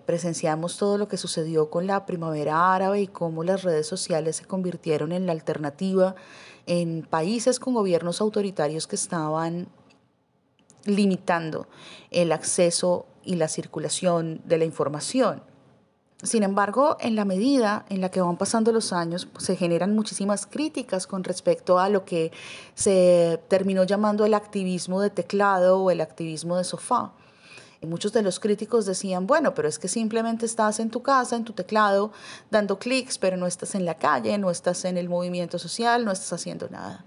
presenciamos 0.05 0.79
todo 0.79 0.99
lo 0.99 1.09
que 1.09 1.17
sucedió 1.17 1.69
con 1.69 1.87
la 1.87 2.07
primavera 2.07 2.75
árabe 2.75 3.01
y 3.01 3.07
cómo 3.09 3.43
las 3.43 3.63
redes 3.63 3.87
sociales 3.87 4.37
se 4.37 4.45
convirtieron 4.45 5.13
en 5.13 5.27
la 5.27 5.33
alternativa 5.33 6.15
en 6.67 7.03
países 7.03 7.59
con 7.59 7.75
gobiernos 7.75 8.21
autoritarios 8.21 8.87
que 8.87 8.97
estaban 8.97 9.69
limitando 10.85 11.67
el 12.11 12.31
acceso 12.33 13.07
y 13.25 13.35
la 13.35 13.49
circulación 13.49 14.41
de 14.45 14.59
la 14.59 14.65
información. 14.65 15.43
Sin 16.23 16.43
embargo, 16.43 16.97
en 17.01 17.15
la 17.15 17.27
medida 17.27 17.85
en 17.91 18.01
la 18.01 18.11
que 18.11 18.23
van 18.23 18.39
pasando 18.39 18.73
los 18.73 18.95
años, 18.95 19.29
se 19.39 19.55
generan 19.55 19.95
muchísimas 19.95 20.47
críticas 20.47 21.07
con 21.07 21.25
respecto 21.25 21.79
a 21.79 21.91
lo 21.91 22.07
que 22.07 22.33
se 22.75 23.39
terminó 23.49 23.85
llamando 23.85 24.25
el 24.25 24.33
activismo 24.33 25.03
de 25.03 25.11
teclado 25.11 25.79
o 25.79 25.91
el 25.91 26.01
activismo 26.01 26.57
de 26.57 26.65
sofá. 26.65 27.13
Y 27.81 27.87
muchos 27.87 28.13
de 28.13 28.23
los 28.23 28.41
críticos 28.41 28.87
decían, 28.87 29.27
bueno, 29.27 29.55
pero 29.55 29.69
es 29.69 29.79
que 29.79 29.89
simplemente 29.89 30.47
estás 30.47 30.81
en 30.81 30.91
tu 30.91 31.03
casa, 31.03 31.37
en 31.37 31.45
tu 31.45 31.53
teclado, 31.53 32.13
dando 32.51 32.79
clics, 32.79 33.19
pero 33.19 33.37
no 33.37 33.47
estás 33.47 33.75
en 33.75 33.85
la 33.85 33.97
calle, 33.97 34.37
no 34.39 34.51
estás 34.51 34.85
en 34.85 34.97
el 34.97 35.09
movimiento 35.09 35.59
social, 35.59 36.05
no 36.05 36.13
estás 36.13 36.33
haciendo 36.33 36.69
nada. 36.69 37.05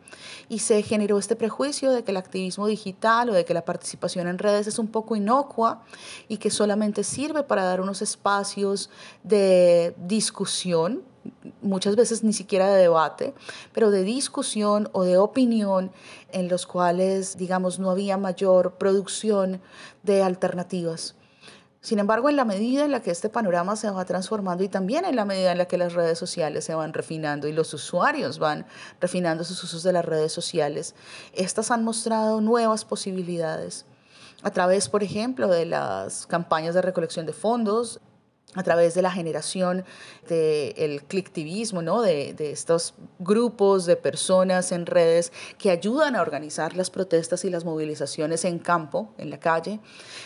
Y 0.47 0.59
se 0.59 0.81
generó 0.83 1.17
este 1.17 1.35
prejuicio 1.35 1.91
de 1.91 2.03
que 2.03 2.11
el 2.11 2.17
activismo 2.17 2.67
digital 2.67 3.29
o 3.29 3.33
de 3.33 3.45
que 3.45 3.53
la 3.53 3.65
participación 3.65 4.27
en 4.27 4.37
redes 4.37 4.67
es 4.67 4.79
un 4.79 4.87
poco 4.87 5.15
inocua 5.15 5.83
y 6.27 6.37
que 6.37 6.51
solamente 6.51 7.03
sirve 7.03 7.43
para 7.43 7.63
dar 7.63 7.81
unos 7.81 8.01
espacios 8.01 8.89
de 9.23 9.95
discusión 9.97 11.03
muchas 11.61 11.95
veces 11.95 12.23
ni 12.23 12.33
siquiera 12.33 12.67
de 12.69 12.81
debate, 12.81 13.33
pero 13.73 13.91
de 13.91 14.03
discusión 14.03 14.89
o 14.93 15.03
de 15.03 15.17
opinión 15.17 15.91
en 16.31 16.47
los 16.47 16.65
cuales, 16.65 17.37
digamos, 17.37 17.79
no 17.79 17.89
había 17.89 18.17
mayor 18.17 18.75
producción 18.75 19.61
de 20.03 20.23
alternativas. 20.23 21.15
Sin 21.81 21.99
embargo, 21.99 22.29
en 22.29 22.35
la 22.35 22.43
medida 22.43 22.83
en 22.83 22.91
la 22.91 23.01
que 23.01 23.11
este 23.11 23.29
panorama 23.29 23.77
se 23.77 23.89
va 23.89 24.03
transformando 24.03 24.63
y 24.63 24.67
también 24.69 25.05
en 25.05 25.15
la 25.15 25.23
medida 25.23 25.53
en 25.53 25.57
la 25.57 25.65
que 25.65 25.77
las 25.77 25.93
redes 25.93 26.19
sociales 26.19 26.65
se 26.65 26.75
van 26.75 26.93
refinando 26.93 27.47
y 27.47 27.53
los 27.53 27.73
usuarios 27.73 28.37
van 28.37 28.65
refinando 28.99 29.45
sus 29.45 29.63
usos 29.63 29.83
de 29.83 29.93
las 29.93 30.03
redes 30.03 30.33
sociales, 30.33 30.93
estas 31.33 31.71
han 31.71 31.85
mostrado 31.85 32.41
nuevas 32.41 32.83
posibilidades 32.83 33.85
a 34.43 34.51
través, 34.51 34.89
por 34.89 35.03
ejemplo, 35.03 35.47
de 35.47 35.65
las 35.65 36.25
campañas 36.25 36.75
de 36.75 36.81
recolección 36.81 37.25
de 37.25 37.33
fondos, 37.33 38.01
a 38.55 38.63
través 38.63 38.95
de 38.95 39.03
la 39.03 39.11
generación 39.11 39.85
del 40.27 41.03
clictivismo, 41.03 41.83
¿no? 41.83 42.01
De, 42.01 42.33
de, 42.33 42.51
estos 42.51 42.95
grupos 43.19 43.85
de 43.85 43.95
personas 43.95 44.71
en 44.71 44.87
redes 44.87 45.31
que 45.59 45.69
ayudan 45.69 46.15
a 46.15 46.21
organizar 46.21 46.75
las 46.75 46.89
protestas 46.89 47.45
y 47.45 47.51
las 47.51 47.63
movilizaciones 47.63 48.45
en 48.45 48.57
campo, 48.57 49.13
en 49.19 49.29
la 49.29 49.39
calle, 49.39 49.79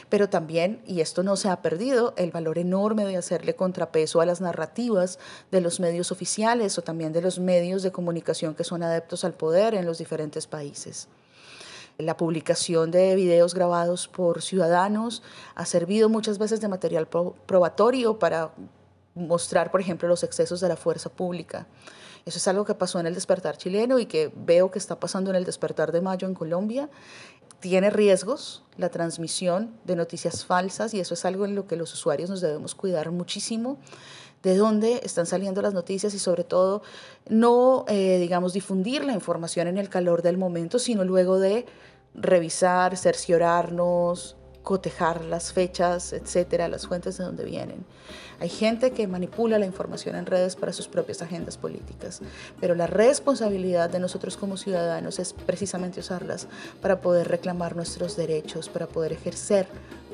pero 0.08 0.30
también, 0.30 0.82
y 0.88 1.01
esto 1.01 1.22
no 1.22 1.36
se 1.36 1.50
ha 1.50 1.62
perdido, 1.62 2.13
el 2.15 2.32
valor 2.32 2.60
enorme 2.60 3.06
de 3.06 3.18
hacerle 3.18 3.56
contrapeso 3.56 4.22
a 4.22 4.25
las 4.25 4.39
narrativas 4.39 5.20
de 5.51 5.60
los 5.60 5.82
medios 5.82 6.12
oficiales 6.12 6.77
o 6.77 6.82
también 6.82 7.12
de 7.12 7.22
los 7.22 7.39
medios 7.39 7.84
de 7.84 7.92
comunicación 7.92 8.56
que 8.56 8.63
son 8.63 8.84
adeptos 8.84 9.25
al 9.25 9.34
poder 9.34 9.74
en 9.75 9.86
los 9.86 9.98
diferentes 9.98 10.48
países. 10.48 11.10
La 11.98 12.18
publicación 12.18 12.92
de 12.92 13.16
videos 13.16 13.54
grabados 13.54 14.08
por 14.08 14.42
ciudadanos 14.42 15.22
ha 15.56 15.66
servido 15.66 16.10
muchas 16.10 16.40
veces 16.40 16.60
de 16.60 16.68
material 16.68 17.08
probatorio 17.08 18.18
para 18.18 18.52
mostrar, 19.16 19.70
por 19.72 19.80
ejemplo, 19.80 20.08
los 20.08 20.24
excesos 20.24 20.60
de 20.60 20.70
la 20.70 20.76
fuerza 20.76 21.10
pública. 21.10 21.68
Eso 22.26 22.38
es 22.38 22.48
algo 22.48 22.66
que 22.66 22.74
pasó 22.74 23.00
en 23.00 23.06
el 23.06 23.14
despertar 23.14 23.58
chileno 23.58 24.00
y 24.00 24.06
que 24.06 24.32
veo 24.36 24.72
que 24.72 24.80
está 24.80 25.00
pasando 25.00 25.30
en 25.30 25.36
el 25.36 25.44
despertar 25.44 25.92
de 25.92 26.02
mayo 26.02 26.28
en 26.28 26.34
Colombia. 26.34 26.90
Tiene 27.60 27.90
riesgos 27.90 28.64
la 28.78 28.90
transmisión 28.90 29.78
de 29.84 29.96
noticias 29.96 30.46
falsas 30.46 30.94
y 30.94 31.00
eso 31.00 31.14
es 31.14 31.26
algo 31.26 31.46
en 31.46 31.54
lo 31.54 31.68
que 31.68 31.76
los 31.76 31.94
usuarios 31.94 32.30
nos 32.30 32.42
debemos 32.42 32.76
cuidar 32.76 33.12
muchísimo 33.12 33.78
de 34.44 34.58
dónde 34.58 35.00
están 35.04 35.26
saliendo 35.26 35.62
las 35.62 35.74
noticias 35.74 36.14
y 36.14 36.20
sobre 36.20 36.44
todo 36.44 36.84
no, 37.30 37.86
eh, 37.88 38.18
digamos, 38.20 38.54
difundir 38.54 39.04
la 39.04 39.14
información 39.14 39.68
en 39.68 39.78
el 39.78 39.90
calor 39.90 40.22
del 40.22 40.38
momento, 40.38 40.80
sino 40.80 41.04
luego 41.06 41.40
de 41.40 41.66
revisar, 42.14 42.96
cerciorarnos, 42.98 44.36
cotejar 44.64 45.24
las 45.26 45.52
fechas, 45.52 46.14
etcétera, 46.14 46.68
las 46.68 46.88
fuentes 46.88 47.18
de 47.18 47.26
donde 47.26 47.44
vienen. 47.44 47.86
Hay 48.40 48.50
gente 48.50 48.92
que 48.92 49.08
manipula 49.08 49.60
la 49.60 49.66
información 49.66 50.16
en 50.16 50.26
redes 50.26 50.56
para 50.56 50.74
sus 50.74 50.88
propias 50.88 51.22
agendas 51.22 51.58
políticas, 51.58 52.22
pero 52.60 52.74
la 52.74 52.88
responsabilidad 52.88 53.90
de 53.90 54.00
nosotros 54.00 54.38
como 54.38 54.58
ciudadanos 54.58 55.20
es 55.20 55.34
precisamente 55.34 56.00
usarlas 56.00 56.48
para 56.82 57.00
poder 57.00 57.28
reclamar 57.28 57.76
nuestros 57.76 58.16
derechos, 58.16 58.70
para 58.70 58.88
poder 58.88 59.14
ejercer 59.14 59.68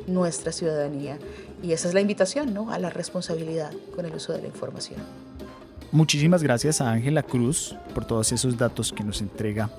nuestra 0.08 0.52
ciudadanía. 0.52 1.18
Y 1.62 1.74
esa 1.74 1.88
es 1.88 1.94
la 1.94 2.02
invitación, 2.02 2.54
¿no? 2.54 2.72
A 2.72 2.80
la 2.80 2.90
responsabilidad 2.90 3.72
con 3.96 4.06
el 4.06 4.16
uso 4.16 4.34
de 4.34 4.42
la 4.42 4.48
información. 4.48 5.02
Muchísimas 5.92 6.44
gracias 6.44 6.82
a 6.82 6.92
Ángela 6.92 7.24
Cruz 7.24 7.76
por 7.94 8.06
todos 8.06 8.32
esos 8.32 8.58
datos 8.58 8.94
que 8.94 9.04
nos 9.04 9.22
entrega 9.22 9.70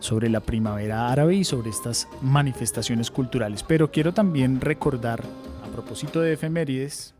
sobre 0.00 0.28
la 0.28 0.40
primavera 0.40 1.10
árabe 1.10 1.36
y 1.36 1.44
sobre 1.44 1.70
estas 1.70 2.08
manifestaciones 2.20 3.10
culturales. 3.10 3.62
Pero 3.62 3.92
quiero 3.92 4.12
también 4.12 4.60
recordar, 4.60 5.22
a 5.62 5.68
propósito 5.68 6.20
de 6.20 6.32
efemérides, 6.32 7.14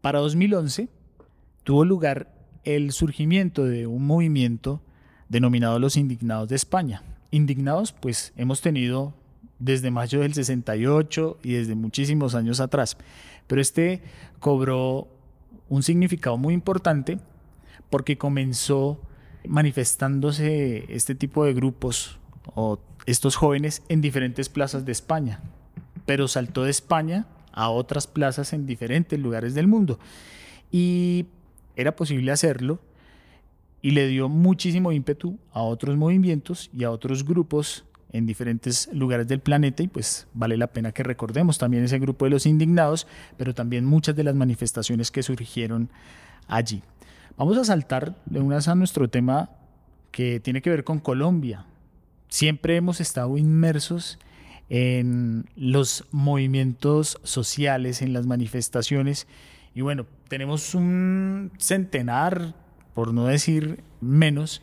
para 0.00 0.18
2011 0.18 0.88
tuvo 1.62 1.84
lugar 1.84 2.32
el 2.64 2.92
surgimiento 2.92 3.64
de 3.64 3.86
un 3.86 4.06
movimiento 4.06 4.80
denominado 5.28 5.78
los 5.78 5.96
Indignados 5.96 6.48
de 6.48 6.56
España. 6.56 7.02
Indignados, 7.30 7.92
pues 7.92 8.32
hemos 8.36 8.60
tenido 8.60 9.14
desde 9.60 9.92
mayo 9.92 10.20
del 10.20 10.34
68 10.34 11.38
y 11.44 11.52
desde 11.52 11.76
muchísimos 11.76 12.34
años 12.34 12.58
atrás. 12.58 12.96
Pero 13.46 13.60
este 13.60 14.02
cobró 14.40 15.06
un 15.68 15.84
significado 15.84 16.36
muy 16.36 16.54
importante 16.54 17.18
porque 17.90 18.18
comenzó 18.18 19.00
manifestándose 19.46 20.92
este 20.92 21.14
tipo 21.14 21.44
de 21.44 21.54
grupos 21.54 22.18
o 22.54 22.80
estos 23.06 23.36
jóvenes 23.36 23.82
en 23.88 24.00
diferentes 24.00 24.48
plazas 24.48 24.84
de 24.84 24.92
España, 24.92 25.40
pero 26.06 26.26
saltó 26.28 26.64
de 26.64 26.70
España 26.70 27.26
a 27.52 27.70
otras 27.70 28.06
plazas 28.06 28.52
en 28.52 28.66
diferentes 28.66 29.18
lugares 29.18 29.54
del 29.54 29.66
mundo. 29.66 29.98
Y 30.70 31.26
era 31.76 31.96
posible 31.96 32.32
hacerlo 32.32 32.80
y 33.82 33.92
le 33.92 34.06
dio 34.08 34.28
muchísimo 34.28 34.92
ímpetu 34.92 35.38
a 35.52 35.62
otros 35.62 35.96
movimientos 35.96 36.70
y 36.72 36.84
a 36.84 36.90
otros 36.90 37.24
grupos 37.24 37.84
en 38.12 38.26
diferentes 38.26 38.88
lugares 38.92 39.28
del 39.28 39.40
planeta 39.40 39.82
y 39.82 39.88
pues 39.88 40.26
vale 40.34 40.56
la 40.56 40.68
pena 40.68 40.92
que 40.92 41.02
recordemos 41.02 41.58
también 41.58 41.84
ese 41.84 41.98
grupo 41.98 42.24
de 42.24 42.30
los 42.30 42.46
indignados, 42.46 43.06
pero 43.36 43.54
también 43.54 43.84
muchas 43.84 44.16
de 44.16 44.24
las 44.24 44.34
manifestaciones 44.34 45.10
que 45.10 45.22
surgieron 45.22 45.90
allí. 46.48 46.82
Vamos 47.36 47.56
a 47.56 47.64
saltar 47.64 48.16
de 48.26 48.40
una 48.40 48.58
a 48.58 48.74
nuestro 48.74 49.08
tema 49.08 49.50
que 50.10 50.40
tiene 50.40 50.60
que 50.60 50.70
ver 50.70 50.84
con 50.84 50.98
Colombia. 50.98 51.66
Siempre 52.28 52.76
hemos 52.76 53.00
estado 53.00 53.38
inmersos 53.38 54.18
en 54.68 55.46
los 55.56 56.04
movimientos 56.10 57.18
sociales, 57.22 58.02
en 58.02 58.12
las 58.12 58.26
manifestaciones 58.26 59.26
y 59.74 59.82
bueno, 59.82 60.06
tenemos 60.28 60.74
un 60.74 61.52
centenar, 61.58 62.54
por 62.94 63.14
no 63.14 63.26
decir 63.26 63.82
menos, 64.00 64.62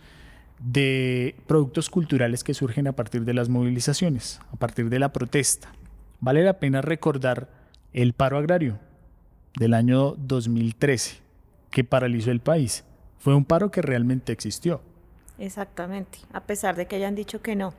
de 0.59 1.35
productos 1.45 1.89
culturales 1.89 2.43
que 2.43 2.53
surgen 2.53 2.87
a 2.87 2.93
partir 2.93 3.25
de 3.25 3.33
las 3.33 3.49
movilizaciones, 3.49 4.39
a 4.51 4.55
partir 4.55 4.89
de 4.89 4.99
la 4.99 5.13
protesta. 5.13 5.71
Vale 6.19 6.43
la 6.43 6.59
pena 6.59 6.81
recordar 6.81 7.49
el 7.93 8.13
paro 8.13 8.37
agrario 8.37 8.79
del 9.57 9.73
año 9.73 10.15
2013 10.17 11.17
que 11.69 11.83
paralizó 11.83 12.31
el 12.31 12.39
país. 12.39 12.83
Fue 13.19 13.35
un 13.35 13.45
paro 13.45 13.71
que 13.71 13.81
realmente 13.81 14.31
existió. 14.31 14.81
Exactamente, 15.39 16.19
a 16.33 16.41
pesar 16.41 16.75
de 16.75 16.87
que 16.87 16.95
hayan 16.95 17.15
dicho 17.15 17.41
que 17.41 17.55
no. 17.55 17.73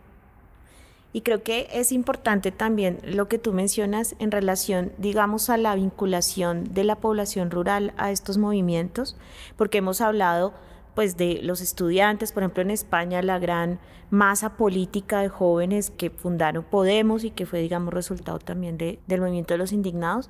Y 1.12 1.22
creo 1.22 1.42
que 1.42 1.68
es 1.72 1.90
importante 1.90 2.52
también 2.52 2.98
lo 3.02 3.28
que 3.28 3.38
tú 3.38 3.52
mencionas 3.52 4.14
en 4.18 4.30
relación, 4.30 4.92
digamos, 4.98 5.48
a 5.48 5.56
la 5.56 5.74
vinculación 5.74 6.64
de 6.74 6.84
la 6.84 6.96
población 6.96 7.50
rural 7.50 7.94
a 7.96 8.10
estos 8.10 8.36
movimientos, 8.36 9.16
porque 9.56 9.78
hemos 9.78 10.00
hablado 10.00 10.52
pues 10.98 11.16
de 11.16 11.38
los 11.44 11.60
estudiantes, 11.60 12.32
por 12.32 12.42
ejemplo 12.42 12.60
en 12.60 12.72
España 12.72 13.22
la 13.22 13.38
gran 13.38 13.78
masa 14.10 14.56
política 14.56 15.20
de 15.20 15.28
jóvenes 15.28 15.92
que 15.96 16.10
fundaron 16.10 16.64
Podemos 16.64 17.22
y 17.22 17.30
que 17.30 17.46
fue 17.46 17.60
digamos 17.60 17.94
resultado 17.94 18.40
también 18.40 18.76
de, 18.78 18.98
del 19.06 19.20
movimiento 19.20 19.54
de 19.54 19.58
los 19.58 19.70
indignados, 19.70 20.28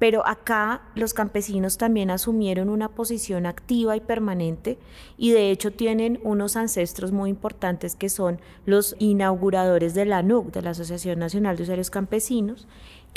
pero 0.00 0.26
acá 0.26 0.82
los 0.96 1.14
campesinos 1.14 1.78
también 1.78 2.10
asumieron 2.10 2.68
una 2.68 2.88
posición 2.88 3.46
activa 3.46 3.94
y 3.94 4.00
permanente 4.00 4.76
y 5.16 5.30
de 5.30 5.52
hecho 5.52 5.70
tienen 5.70 6.18
unos 6.24 6.56
ancestros 6.56 7.12
muy 7.12 7.30
importantes 7.30 7.94
que 7.94 8.08
son 8.08 8.40
los 8.66 8.96
inauguradores 8.98 9.94
de 9.94 10.04
la 10.04 10.24
NUC, 10.24 10.50
de 10.52 10.62
la 10.62 10.70
Asociación 10.70 11.20
Nacional 11.20 11.56
de 11.56 11.62
Usuarios 11.62 11.90
Campesinos, 11.90 12.66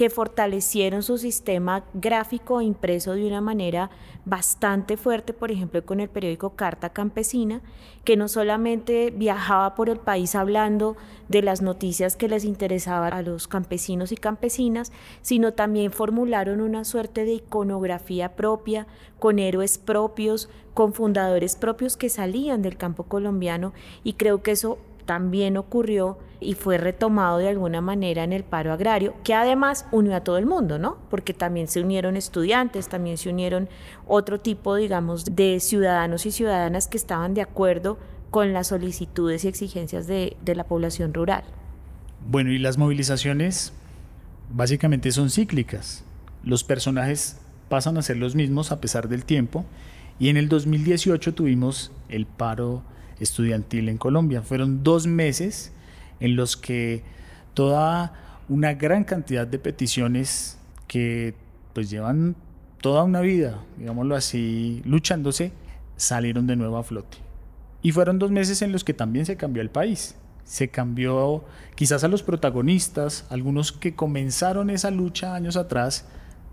que 0.01 0.09
fortalecieron 0.09 1.03
su 1.03 1.19
sistema 1.19 1.83
gráfico 1.93 2.59
impreso 2.59 3.13
de 3.13 3.27
una 3.27 3.39
manera 3.39 3.91
bastante 4.25 4.97
fuerte, 4.97 5.31
por 5.31 5.51
ejemplo, 5.51 5.85
con 5.85 5.99
el 5.99 6.09
periódico 6.09 6.55
Carta 6.55 6.89
Campesina, 6.89 7.61
que 8.03 8.17
no 8.17 8.27
solamente 8.27 9.11
viajaba 9.11 9.75
por 9.75 9.89
el 9.89 9.99
país 9.99 10.33
hablando 10.33 10.97
de 11.27 11.43
las 11.43 11.61
noticias 11.61 12.15
que 12.15 12.27
les 12.27 12.45
interesaban 12.45 13.13
a 13.13 13.21
los 13.21 13.47
campesinos 13.47 14.11
y 14.11 14.17
campesinas, 14.17 14.91
sino 15.21 15.53
también 15.53 15.91
formularon 15.91 16.61
una 16.61 16.83
suerte 16.83 17.23
de 17.23 17.33
iconografía 17.33 18.35
propia, 18.35 18.87
con 19.19 19.37
héroes 19.37 19.77
propios, 19.77 20.49
con 20.73 20.93
fundadores 20.93 21.55
propios 21.55 21.95
que 21.95 22.09
salían 22.09 22.63
del 22.63 22.75
campo 22.75 23.03
colombiano 23.03 23.71
y 24.03 24.13
creo 24.13 24.41
que 24.41 24.49
eso 24.49 24.79
también 25.05 25.57
ocurrió 25.57 26.17
y 26.41 26.55
fue 26.55 26.79
retomado 26.79 27.37
de 27.37 27.47
alguna 27.47 27.81
manera 27.81 28.23
en 28.23 28.33
el 28.33 28.43
paro 28.43 28.73
agrario, 28.73 29.13
que 29.23 29.35
además 29.35 29.85
unió 29.91 30.15
a 30.15 30.21
todo 30.21 30.37
el 30.37 30.47
mundo, 30.47 30.79
¿no? 30.79 30.97
Porque 31.09 31.33
también 31.33 31.67
se 31.67 31.81
unieron 31.81 32.17
estudiantes, 32.17 32.89
también 32.89 33.17
se 33.17 33.29
unieron 33.29 33.69
otro 34.07 34.39
tipo, 34.39 34.75
digamos, 34.75 35.35
de 35.35 35.59
ciudadanos 35.59 36.25
y 36.25 36.31
ciudadanas 36.31 36.87
que 36.87 36.97
estaban 36.97 37.35
de 37.35 37.41
acuerdo 37.41 37.99
con 38.31 38.53
las 38.53 38.67
solicitudes 38.67 39.45
y 39.45 39.49
exigencias 39.49 40.07
de, 40.07 40.35
de 40.43 40.55
la 40.55 40.63
población 40.63 41.13
rural. 41.13 41.43
Bueno, 42.27 42.51
y 42.51 42.57
las 42.57 42.77
movilizaciones 42.77 43.71
básicamente 44.51 45.11
son 45.11 45.29
cíclicas. 45.29 46.03
Los 46.43 46.63
personajes 46.63 47.39
pasan 47.69 47.97
a 47.97 48.01
ser 48.01 48.17
los 48.17 48.35
mismos 48.35 48.71
a 48.71 48.81
pesar 48.81 49.07
del 49.09 49.25
tiempo 49.25 49.63
y 50.19 50.29
en 50.29 50.37
el 50.37 50.49
2018 50.49 51.33
tuvimos 51.33 51.91
el 52.09 52.25
paro 52.25 52.81
estudiantil 53.19 53.89
en 53.89 53.97
Colombia. 53.97 54.41
Fueron 54.41 54.83
dos 54.83 55.05
meses 55.05 55.71
en 56.21 56.37
los 56.37 56.55
que 56.55 57.03
toda 57.53 58.13
una 58.47 58.73
gran 58.75 59.03
cantidad 59.03 59.45
de 59.45 59.59
peticiones 59.59 60.57
que 60.87 61.33
pues 61.73 61.89
llevan 61.89 62.35
toda 62.81 63.03
una 63.03 63.21
vida, 63.21 63.59
digámoslo 63.77 64.15
así, 64.15 64.81
luchándose, 64.85 65.51
salieron 65.97 66.47
de 66.47 66.55
nuevo 66.55 66.77
a 66.77 66.83
flote. 66.83 67.17
Y 67.81 67.91
fueron 67.91 68.19
dos 68.19 68.31
meses 68.31 68.61
en 68.61 68.71
los 68.71 68.83
que 68.83 68.93
también 68.93 69.25
se 69.25 69.37
cambió 69.37 69.61
el 69.61 69.69
país. 69.69 70.15
Se 70.43 70.69
cambió 70.69 71.43
quizás 71.75 72.03
a 72.03 72.07
los 72.07 72.23
protagonistas, 72.23 73.25
algunos 73.29 73.71
que 73.71 73.95
comenzaron 73.95 74.69
esa 74.69 74.91
lucha 74.91 75.35
años 75.35 75.55
atrás 75.57 76.05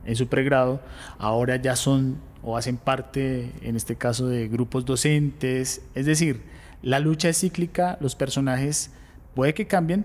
en 0.05 0.17
su 0.17 0.29
pregrado, 0.29 0.81
ahora 1.19 1.57
ya 1.57 1.77
son 1.77 2.19
o 2.43 2.57
hacen 2.57 2.77
parte, 2.77 3.53
en 3.63 3.77
este 3.77 3.97
caso, 3.97 4.29
de 4.29 4.49
grupos 4.49 4.85
docentes. 4.85 5.83
Es 5.95 6.07
decir, 6.07 6.43
la 6.83 7.01
lucha 7.01 7.29
es 7.29 7.41
cíclica, 7.41 7.99
los 8.01 8.15
personajes 8.15 8.91
puede 9.39 9.55
que 9.55 9.69
cambien, 9.69 10.05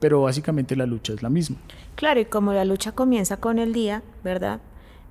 pero 0.00 0.20
básicamente 0.20 0.76
la 0.76 0.84
lucha 0.84 1.14
es 1.14 1.22
la 1.22 1.30
misma. 1.30 1.56
Claro, 1.94 2.20
y 2.20 2.26
como 2.26 2.52
la 2.52 2.66
lucha 2.66 2.92
comienza 2.92 3.38
con 3.38 3.58
el 3.58 3.72
día, 3.72 4.02
¿verdad? 4.22 4.60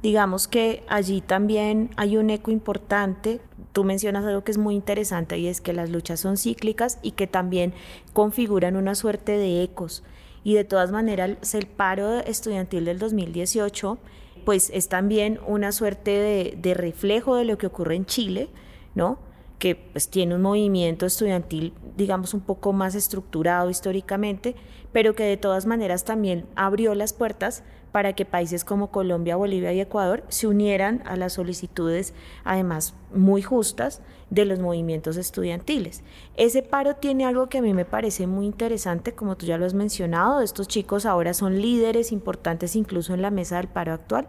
Digamos 0.03 0.47
que 0.47 0.83
allí 0.87 1.19
también 1.21 1.89
hay 1.97 2.15
un 2.15 2.29
eco 2.29 2.51
importante. 2.51 3.41
Tú 3.73 3.83
mencionas 3.83 4.23
algo 4.23 4.43
que 4.43 4.51
es 4.51 4.59
muy 4.59 4.75
interesante 4.75 5.39
y 5.39 5.47
es 5.47 5.61
que 5.61 5.73
las 5.73 5.89
luchas 5.89 6.19
son 6.19 6.37
cíclicas 6.37 6.99
y 7.01 7.13
que 7.13 7.25
también 7.25 7.73
configuran 8.13 8.75
una 8.75 8.93
suerte 8.93 9.31
de 9.31 9.63
ecos. 9.63 10.03
Y 10.43 10.53
de 10.53 10.63
todas 10.63 10.91
maneras, 10.91 11.55
el 11.55 11.65
paro 11.65 12.19
estudiantil 12.19 12.85
del 12.85 12.99
2018 12.99 13.97
pues 14.45 14.69
es 14.75 14.89
también 14.89 15.39
una 15.47 15.71
suerte 15.71 16.11
de, 16.11 16.55
de 16.55 16.75
reflejo 16.75 17.35
de 17.35 17.45
lo 17.45 17.57
que 17.57 17.65
ocurre 17.65 17.95
en 17.95 18.05
Chile, 18.05 18.47
¿no? 18.93 19.24
Que 19.59 19.75
pues, 19.75 20.09
tiene 20.09 20.35
un 20.35 20.41
movimiento 20.41 21.05
estudiantil, 21.05 21.73
digamos, 21.95 22.33
un 22.33 22.41
poco 22.41 22.73
más 22.73 22.95
estructurado 22.95 23.69
históricamente, 23.69 24.55
pero 24.91 25.15
que 25.15 25.23
de 25.23 25.37
todas 25.37 25.65
maneras 25.65 26.03
también 26.03 26.45
abrió 26.55 26.95
las 26.95 27.13
puertas 27.13 27.63
para 27.91 28.11
que 28.11 28.25
países 28.25 28.65
como 28.65 28.91
Colombia, 28.91 29.37
Bolivia 29.37 29.71
y 29.71 29.79
Ecuador 29.79 30.25
se 30.27 30.47
unieran 30.47 31.01
a 31.05 31.15
las 31.15 31.31
solicitudes, 31.33 32.13
además 32.43 32.93
muy 33.13 33.41
justas, 33.41 34.01
de 34.29 34.43
los 34.43 34.59
movimientos 34.59 35.15
estudiantiles. 35.15 36.03
Ese 36.35 36.61
paro 36.61 36.97
tiene 36.97 37.25
algo 37.25 37.47
que 37.47 37.59
a 37.59 37.61
mí 37.61 37.73
me 37.73 37.85
parece 37.85 38.27
muy 38.27 38.47
interesante, 38.47 39.13
como 39.13 39.37
tú 39.37 39.45
ya 39.45 39.57
lo 39.57 39.65
has 39.65 39.73
mencionado, 39.73 40.41
estos 40.41 40.67
chicos 40.67 41.05
ahora 41.05 41.33
son 41.33 41.61
líderes 41.61 42.11
importantes 42.11 42.75
incluso 42.75 43.13
en 43.13 43.21
la 43.21 43.31
mesa 43.31 43.57
del 43.57 43.69
paro 43.69 43.93
actual, 43.93 44.27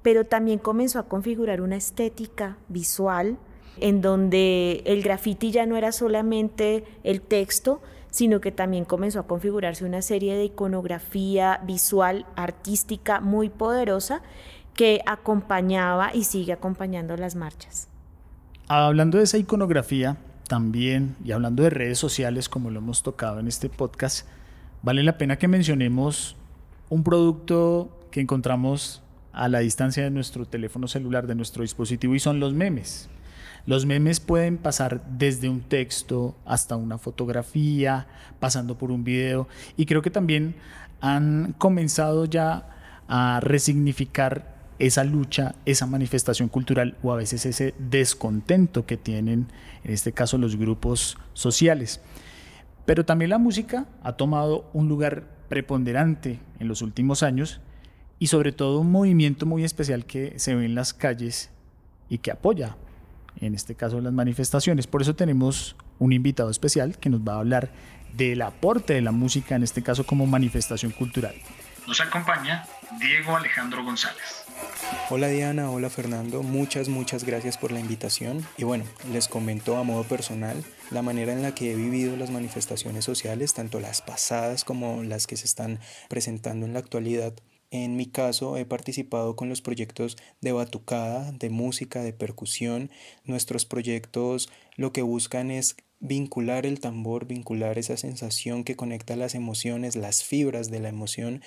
pero 0.00 0.24
también 0.24 0.58
comenzó 0.58 0.98
a 0.98 1.08
configurar 1.08 1.60
una 1.60 1.76
estética 1.76 2.56
visual, 2.68 3.36
en 3.80 4.00
donde 4.00 4.82
el 4.86 5.02
graffiti 5.02 5.50
ya 5.50 5.66
no 5.66 5.76
era 5.76 5.92
solamente 5.92 6.84
el 7.04 7.20
texto, 7.20 7.80
sino 8.10 8.40
que 8.40 8.52
también 8.52 8.84
comenzó 8.84 9.20
a 9.20 9.26
configurarse 9.26 9.84
una 9.84 10.02
serie 10.02 10.36
de 10.36 10.44
iconografía 10.44 11.60
visual, 11.66 12.26
artística 12.36 13.20
muy 13.20 13.48
poderosa 13.48 14.22
que 14.74 15.00
acompañaba 15.06 16.14
y 16.14 16.24
sigue 16.24 16.52
acompañando 16.52 17.16
las 17.16 17.34
marchas. 17.34 17.88
Hablando 18.68 19.18
de 19.18 19.24
esa 19.24 19.38
iconografía 19.38 20.16
también 20.46 21.16
y 21.24 21.32
hablando 21.32 21.62
de 21.62 21.70
redes 21.70 21.98
sociales 21.98 22.48
como 22.48 22.70
lo 22.70 22.80
hemos 22.80 23.02
tocado 23.02 23.40
en 23.40 23.48
este 23.48 23.68
podcast, 23.68 24.26
vale 24.82 25.02
la 25.02 25.16
pena 25.16 25.36
que 25.36 25.48
mencionemos 25.48 26.36
un 26.90 27.04
producto 27.04 27.98
que 28.10 28.20
encontramos 28.20 29.02
a 29.32 29.48
la 29.48 29.60
distancia 29.60 30.04
de 30.04 30.10
nuestro 30.10 30.44
teléfono 30.44 30.88
celular, 30.88 31.26
de 31.26 31.34
nuestro 31.34 31.62
dispositivo, 31.62 32.14
y 32.14 32.18
son 32.18 32.38
los 32.38 32.52
memes. 32.52 33.08
Los 33.64 33.86
memes 33.86 34.18
pueden 34.18 34.58
pasar 34.58 35.04
desde 35.08 35.48
un 35.48 35.60
texto 35.60 36.36
hasta 36.44 36.76
una 36.76 36.98
fotografía, 36.98 38.08
pasando 38.40 38.76
por 38.76 38.90
un 38.90 39.04
video, 39.04 39.46
y 39.76 39.86
creo 39.86 40.02
que 40.02 40.10
también 40.10 40.56
han 41.00 41.54
comenzado 41.58 42.24
ya 42.24 42.68
a 43.06 43.40
resignificar 43.40 44.52
esa 44.78 45.04
lucha, 45.04 45.54
esa 45.64 45.86
manifestación 45.86 46.48
cultural 46.48 46.96
o 47.04 47.12
a 47.12 47.16
veces 47.16 47.46
ese 47.46 47.74
descontento 47.78 48.84
que 48.84 48.96
tienen, 48.96 49.46
en 49.84 49.92
este 49.92 50.12
caso, 50.12 50.38
los 50.38 50.56
grupos 50.56 51.18
sociales. 51.32 52.00
Pero 52.84 53.04
también 53.04 53.30
la 53.30 53.38
música 53.38 53.86
ha 54.02 54.14
tomado 54.14 54.68
un 54.72 54.88
lugar 54.88 55.24
preponderante 55.48 56.40
en 56.58 56.66
los 56.66 56.82
últimos 56.82 57.22
años 57.22 57.60
y 58.18 58.26
sobre 58.26 58.50
todo 58.50 58.80
un 58.80 58.90
movimiento 58.90 59.46
muy 59.46 59.62
especial 59.62 60.04
que 60.04 60.36
se 60.38 60.54
ve 60.56 60.64
en 60.64 60.74
las 60.74 60.94
calles 60.94 61.50
y 62.08 62.18
que 62.18 62.32
apoya 62.32 62.76
en 63.40 63.54
este 63.54 63.74
caso 63.74 64.00
las 64.00 64.12
manifestaciones. 64.12 64.86
Por 64.86 65.02
eso 65.02 65.14
tenemos 65.14 65.76
un 65.98 66.12
invitado 66.12 66.50
especial 66.50 66.98
que 66.98 67.10
nos 67.10 67.20
va 67.20 67.34
a 67.34 67.38
hablar 67.38 67.70
del 68.16 68.42
aporte 68.42 68.94
de 68.94 69.00
la 69.00 69.12
música, 69.12 69.54
en 69.56 69.62
este 69.62 69.82
caso 69.82 70.04
como 70.04 70.26
manifestación 70.26 70.92
cultural. 70.92 71.34
Nos 71.86 72.00
acompaña 72.00 72.64
Diego 73.00 73.36
Alejandro 73.36 73.84
González. 73.84 74.44
Hola 75.10 75.28
Diana, 75.28 75.70
hola 75.70 75.90
Fernando, 75.90 76.42
muchas, 76.42 76.88
muchas 76.88 77.24
gracias 77.24 77.58
por 77.58 77.72
la 77.72 77.80
invitación. 77.80 78.46
Y 78.56 78.64
bueno, 78.64 78.84
les 79.12 79.28
comento 79.28 79.76
a 79.76 79.82
modo 79.82 80.04
personal 80.04 80.62
la 80.90 81.02
manera 81.02 81.32
en 81.32 81.42
la 81.42 81.54
que 81.54 81.72
he 81.72 81.74
vivido 81.74 82.16
las 82.16 82.30
manifestaciones 82.30 83.04
sociales, 83.04 83.54
tanto 83.54 83.80
las 83.80 84.00
pasadas 84.00 84.64
como 84.64 85.02
las 85.02 85.26
que 85.26 85.36
se 85.36 85.46
están 85.46 85.80
presentando 86.08 86.66
en 86.66 86.74
la 86.74 86.78
actualidad. 86.78 87.34
En 87.72 87.96
mi 87.96 88.04
caso 88.04 88.58
he 88.58 88.66
participado 88.66 89.34
con 89.34 89.48
los 89.48 89.62
proyectos 89.62 90.18
de 90.42 90.52
batucada, 90.52 91.32
de 91.32 91.48
música, 91.48 92.02
de 92.02 92.12
percusión. 92.12 92.90
Nuestros 93.24 93.64
proyectos 93.64 94.50
lo 94.76 94.92
que 94.92 95.00
buscan 95.00 95.50
es 95.50 95.76
vincular 95.98 96.66
el 96.66 96.80
tambor, 96.80 97.26
vincular 97.26 97.78
esa 97.78 97.96
sensación 97.96 98.64
que 98.64 98.76
conecta 98.76 99.16
las 99.16 99.34
emociones, 99.34 99.96
las 99.96 100.22
fibras 100.22 100.70
de 100.70 100.80
la 100.80 100.90
emoción 100.90 101.40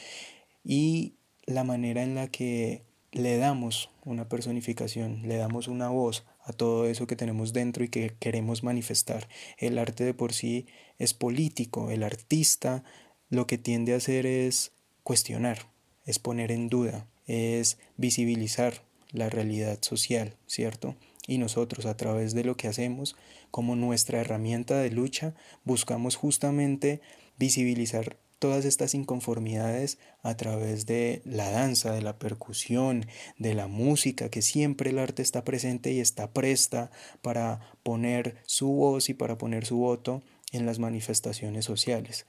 y 0.64 1.14
la 1.46 1.64
manera 1.64 2.02
en 2.02 2.16
la 2.16 2.28
que 2.28 2.82
le 3.12 3.38
damos 3.38 3.92
una 4.04 4.28
personificación, 4.28 5.28
le 5.28 5.38
damos 5.38 5.68
una 5.68 5.90
voz 5.90 6.26
a 6.44 6.54
todo 6.54 6.88
eso 6.88 7.06
que 7.06 7.16
tenemos 7.16 7.54
dentro 7.54 7.84
y 7.84 7.90
que 7.90 8.16
queremos 8.20 8.64
manifestar. 8.64 9.28
El 9.60 9.78
arte 9.78 10.04
de 10.04 10.16
por 10.16 10.34
sí 10.34 10.66
es 10.98 11.14
político, 11.14 11.92
el 11.92 12.02
artista 12.02 12.84
lo 13.30 13.46
que 13.46 13.60
tiende 13.60 13.94
a 13.94 13.98
hacer 13.98 14.26
es 14.26 14.72
cuestionar, 15.04 15.75
es 16.06 16.20
poner 16.20 16.52
en 16.52 16.70
duda, 16.70 17.08
es 17.28 17.78
visibilizar 17.98 18.82
la 19.12 19.30
realidad 19.30 19.80
social, 19.82 20.36
¿cierto? 20.48 20.96
Y 21.28 21.38
nosotros 21.38 21.86
a 21.86 21.98
través 21.98 22.34
de 22.34 22.44
lo 22.44 22.56
que 22.56 22.68
hacemos 22.68 23.16
como 23.52 23.76
nuestra 23.76 24.20
herramienta 24.20 24.78
de 24.78 24.92
lucha 24.92 25.34
buscamos 25.64 26.16
justamente 26.16 27.02
visibilizar 27.38 28.18
todas 28.38 28.66
estas 28.66 28.94
inconformidades 28.94 29.98
a 30.22 30.36
través 30.38 30.86
de 30.86 31.22
la 31.26 31.50
danza, 31.50 31.94
de 31.94 32.02
la 32.02 32.20
percusión, 32.20 33.08
de 33.40 33.56
la 33.56 33.68
música, 33.68 34.30
que 34.30 34.42
siempre 34.42 34.92
el 34.92 35.00
arte 35.00 35.22
está 35.22 35.44
presente 35.44 35.92
y 35.94 36.00
está 36.00 36.32
presta 36.32 36.92
para 37.22 37.62
poner 37.82 38.38
su 38.46 38.68
voz 38.68 39.10
y 39.10 39.14
para 39.14 39.38
poner 39.38 39.66
su 39.66 39.78
voto 39.78 40.22
en 40.52 40.66
las 40.66 40.80
manifestaciones 40.80 41.66
sociales 41.66 42.28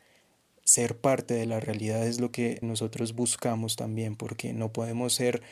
ser 0.66 0.98
parte 1.00 1.34
de 1.34 1.46
la 1.46 1.60
realidad 1.60 2.06
es 2.06 2.20
lo 2.20 2.32
que 2.32 2.58
nosotros 2.60 3.14
buscamos 3.14 3.76
también, 3.76 4.16
porque 4.16 4.52
no 4.52 4.72
podemos 4.72 5.14
ser 5.14 5.42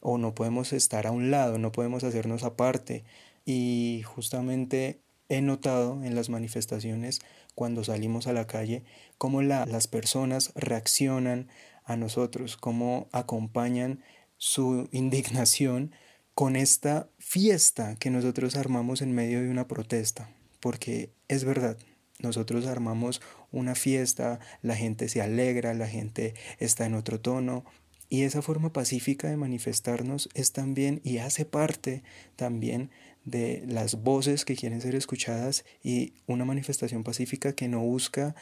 o 0.00 0.18
no 0.18 0.34
podemos 0.34 0.72
estar 0.72 1.06
a 1.06 1.12
un 1.12 1.30
lado, 1.30 1.58
no 1.58 1.72
podemos 1.72 2.02
hacernos 2.02 2.42
aparte. 2.42 3.04
Y 3.46 4.02
justamente 4.04 5.00
he 5.28 5.40
notado 5.40 6.02
en 6.02 6.16
las 6.16 6.28
manifestaciones 6.28 7.20
cuando 7.54 7.84
salimos 7.84 8.26
a 8.26 8.32
la 8.32 8.46
calle 8.48 8.82
cómo 9.16 9.42
las 9.42 9.86
personas 9.86 10.52
reaccionan 10.56 11.48
a 11.84 11.96
nosotros, 11.96 12.56
cómo 12.56 13.08
acompañan 13.12 14.02
su 14.38 14.88
indignación 14.90 15.92
con 16.34 16.56
esta 16.56 17.08
fiesta 17.18 17.94
que 17.94 18.10
nosotros 18.10 18.56
armamos 18.56 19.02
en 19.02 19.14
medio 19.14 19.40
de 19.40 19.50
una 19.50 19.68
protesta, 19.68 20.34
porque 20.58 21.12
es 21.28 21.44
verdad, 21.44 21.78
nosotros 22.18 22.66
armamos 22.66 23.20
una 23.54 23.74
fiesta, 23.74 24.40
la 24.62 24.76
gente 24.76 25.08
se 25.08 25.22
alegra, 25.22 25.72
la 25.74 25.88
gente 25.88 26.34
está 26.58 26.86
en 26.86 26.94
otro 26.94 27.20
tono. 27.20 27.64
Y 28.10 28.22
esa 28.22 28.42
forma 28.42 28.72
pacífica 28.72 29.28
de 29.28 29.36
manifestarnos 29.36 30.28
es 30.34 30.52
también 30.52 31.00
y 31.04 31.18
hace 31.18 31.44
parte 31.44 32.02
también 32.36 32.90
de 33.24 33.64
las 33.66 34.02
voces 34.02 34.44
que 34.44 34.56
quieren 34.56 34.80
ser 34.80 34.94
escuchadas 34.94 35.64
y 35.82 36.12
una 36.26 36.44
manifestación 36.44 37.02
pacífica 37.02 37.54
que 37.54 37.68
no 37.68 37.80
busca 37.80 38.34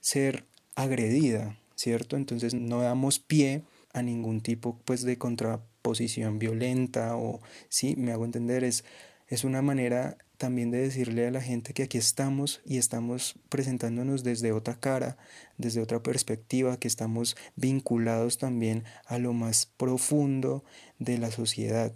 ser 0.00 0.46
agredida, 0.74 1.58
¿cierto? 1.74 2.16
Entonces 2.16 2.54
no 2.54 2.80
damos 2.80 3.18
pie 3.18 3.62
a 3.92 4.02
ningún 4.02 4.40
tipo 4.40 4.80
pues 4.84 5.02
de 5.02 5.18
contraposición 5.18 6.38
violenta 6.38 7.16
o 7.16 7.40
sí, 7.68 7.96
me 7.96 8.12
hago 8.12 8.24
entender, 8.24 8.64
es, 8.64 8.84
es 9.28 9.44
una 9.44 9.62
manera 9.62 10.16
también 10.40 10.70
de 10.70 10.78
decirle 10.78 11.26
a 11.26 11.30
la 11.30 11.42
gente 11.42 11.74
que 11.74 11.82
aquí 11.82 11.98
estamos 11.98 12.62
y 12.64 12.78
estamos 12.78 13.34
presentándonos 13.50 14.24
desde 14.24 14.52
otra 14.52 14.80
cara, 14.80 15.18
desde 15.58 15.82
otra 15.82 16.02
perspectiva, 16.02 16.78
que 16.78 16.88
estamos 16.88 17.36
vinculados 17.56 18.38
también 18.38 18.84
a 19.04 19.18
lo 19.18 19.34
más 19.34 19.66
profundo 19.66 20.64
de 20.98 21.18
la 21.18 21.30
sociedad, 21.30 21.92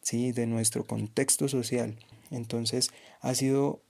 ¿sí? 0.00 0.30
de 0.30 0.46
nuestro 0.46 0.86
contexto 0.86 1.48
social. 1.48 1.98
Entonces 2.30 2.90
ha 3.20 3.34
sido 3.34 3.82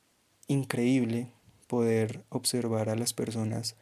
increíble 0.47 1.31
poder 1.67 2.25
observar 2.31 2.89
a 2.89 2.97
las 2.97 3.13
personas 3.13 3.77